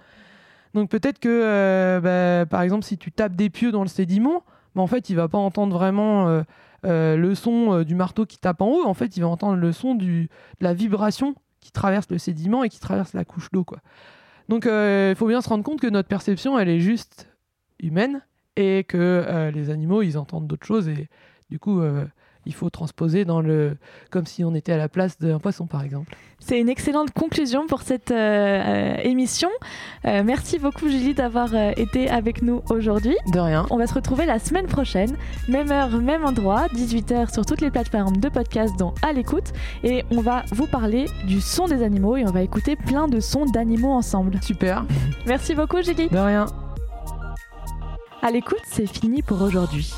Donc 0.73 0.91
peut-être 0.91 1.19
que, 1.19 1.29
euh, 1.29 2.01
bah, 2.01 2.47
par 2.47 2.63
exemple, 2.63 2.85
si 2.85 2.99
tu 2.99 3.13
tapes 3.13 3.37
des 3.37 3.51
pieux 3.51 3.73
dans 3.73 3.83
le 3.83 3.89
sédiment, 3.89 4.43
bah, 4.75 4.83
en 4.83 4.87
fait, 4.87 5.11
il 5.11 5.17
va 5.17 5.29
pas 5.29 5.39
entendre 5.39 5.77
vraiment 5.77 6.29
euh, 6.29 6.43
euh, 6.87 7.17
le 7.17 7.35
son 7.35 7.83
du 7.83 7.95
marteau 7.95 8.25
qui 8.27 8.39
tape 8.39 8.63
en 8.63 8.69
haut. 8.69 8.85
En 8.87 8.95
fait, 8.95 9.17
il 9.17 9.21
va 9.21 9.29
entendre 9.29 9.57
le 9.57 9.73
son 9.73 9.95
de 9.95 10.29
la 10.61 10.75
vibration 10.75 11.35
qui 11.61 11.71
traverse 11.73 12.07
le 12.11 12.19
sédiment 12.19 12.65
et 12.65 12.69
qui 12.69 12.81
traverse 12.81 13.13
la 13.13 13.25
couche 13.25 13.51
d'eau. 13.53 13.67
Donc 14.49 14.65
il 14.67 15.15
faut 15.17 15.27
bien 15.27 15.41
se 15.41 15.49
rendre 15.49 15.65
compte 15.65 15.81
que 15.81 15.87
notre 15.87 16.09
perception, 16.09 16.59
elle 16.59 16.69
est 16.69 16.81
juste 16.81 17.29
humaine 17.81 18.23
et 18.57 18.85
que 18.85 18.97
euh, 18.99 19.51
les 19.51 19.71
animaux, 19.71 20.03
ils 20.03 20.19
entendent 20.19 20.47
d'autres 20.47 20.67
choses 20.67 20.89
et 20.89 21.09
du 21.51 21.59
coup, 21.59 21.81
euh, 21.81 22.05
il 22.47 22.55
faut 22.55 22.69
transposer 22.69 23.25
dans 23.25 23.41
le 23.41 23.77
comme 24.11 24.27
si 24.27 24.45
on 24.45 24.55
était 24.55 24.73
à 24.73 24.77
la 24.77 24.89
place 24.89 25.19
d'un 25.19 25.39
poisson, 25.39 25.67
par 25.67 25.83
exemple. 25.83 26.15
C'est 26.41 26.61
une 26.61 26.69
excellente 26.69 27.11
conclusion 27.13 27.67
pour 27.67 27.81
cette 27.83 28.11
euh, 28.11 28.97
émission. 29.03 29.49
Merci 30.05 30.59
beaucoup 30.59 30.91
Julie 30.91 31.15
d'avoir 31.15 31.55
été 31.55 32.11
avec 32.11 32.43
nous 32.43 32.61
aujourd'hui. 32.69 33.17
De 33.33 33.41
rien. 33.41 33.65
On 33.71 33.79
va 33.79 33.87
se 33.87 33.95
retrouver 33.95 34.27
la 34.27 34.39
semaine 34.39 34.67
prochaine, 34.67 35.17
même 35.49 35.71
heure, 35.71 35.99
même 36.01 36.25
endroit, 36.25 36.67
18h 36.75 37.33
sur 37.33 37.47
toutes 37.47 37.63
les 37.63 37.71
plateformes 37.71 38.19
de 38.19 38.29
podcast 38.29 38.75
dont 38.79 38.93
à 39.01 39.15
l'écoute. 39.15 39.53
Et 39.83 40.05
on 40.11 40.21
va 40.21 40.45
vous 40.53 40.67
parler 40.67 41.07
du 41.27 41.41
son 41.41 41.67
des 41.67 41.83
animaux 41.83 42.19
et 42.19 42.27
on 42.27 42.33
va 42.33 42.43
écouter 42.43 42.77
plein 42.77 43.09
de 43.09 43.21
sons 43.21 43.47
d'animaux 43.47 43.93
ensemble. 43.93 44.39
Super. 44.43 44.85
Merci 45.27 45.55
beaucoup 45.55 45.81
Julie. 45.81 46.09
De 46.09 46.19
rien. 46.19 46.64
À 48.27 48.31
l'écoute, 48.31 48.63
c'est 48.65 48.87
fini 48.87 49.21
pour 49.21 49.43
aujourd'hui. 49.43 49.93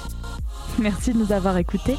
Merci 0.80 1.12
de 1.12 1.18
nous 1.18 1.30
avoir 1.30 1.58
écoutés 1.58 1.96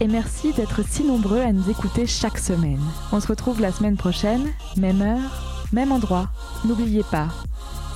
et 0.00 0.06
merci 0.06 0.52
d'être 0.52 0.86
si 0.86 1.02
nombreux 1.02 1.40
à 1.40 1.50
nous 1.50 1.70
écouter 1.70 2.06
chaque 2.06 2.36
semaine. 2.36 2.82
On 3.10 3.20
se 3.20 3.28
retrouve 3.28 3.58
la 3.58 3.72
semaine 3.72 3.96
prochaine, 3.96 4.50
même 4.76 5.00
heure, 5.00 5.64
même 5.72 5.90
endroit. 5.90 6.28
N'oubliez 6.66 7.04
pas, 7.04 7.28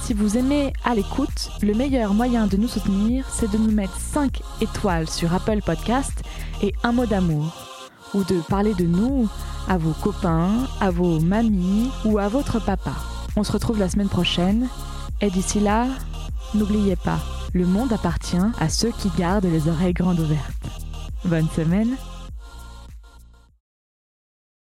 si 0.00 0.14
vous 0.14 0.38
aimez 0.38 0.72
à 0.86 0.94
l'écoute, 0.94 1.50
le 1.60 1.74
meilleur 1.74 2.14
moyen 2.14 2.46
de 2.46 2.56
nous 2.56 2.66
soutenir, 2.66 3.26
c'est 3.30 3.50
de 3.50 3.58
nous 3.58 3.72
mettre 3.72 4.00
5 4.00 4.40
étoiles 4.62 5.10
sur 5.10 5.34
Apple 5.34 5.60
Podcast 5.60 6.22
et 6.62 6.72
un 6.82 6.92
mot 6.92 7.04
d'amour. 7.04 7.68
Ou 8.14 8.24
de 8.24 8.40
parler 8.48 8.72
de 8.72 8.84
nous 8.84 9.28
à 9.68 9.76
vos 9.76 9.92
copains, 10.02 10.66
à 10.80 10.90
vos 10.90 11.20
mamies 11.20 11.90
ou 12.06 12.16
à 12.16 12.28
votre 12.28 12.58
papa. 12.58 12.94
On 13.36 13.44
se 13.44 13.52
retrouve 13.52 13.78
la 13.78 13.90
semaine 13.90 14.08
prochaine 14.08 14.66
et 15.20 15.28
d'ici 15.28 15.60
là, 15.60 15.88
n'oubliez 16.54 16.96
pas, 16.96 17.18
le 17.56 17.66
monde 17.66 17.92
appartient 17.92 18.36
à 18.60 18.68
ceux 18.68 18.90
qui 18.90 19.10
gardent 19.16 19.46
les 19.46 19.68
oreilles 19.68 19.94
grandes 19.94 20.20
ouvertes. 20.20 20.66
Bonne 21.24 21.48
semaine 21.48 21.96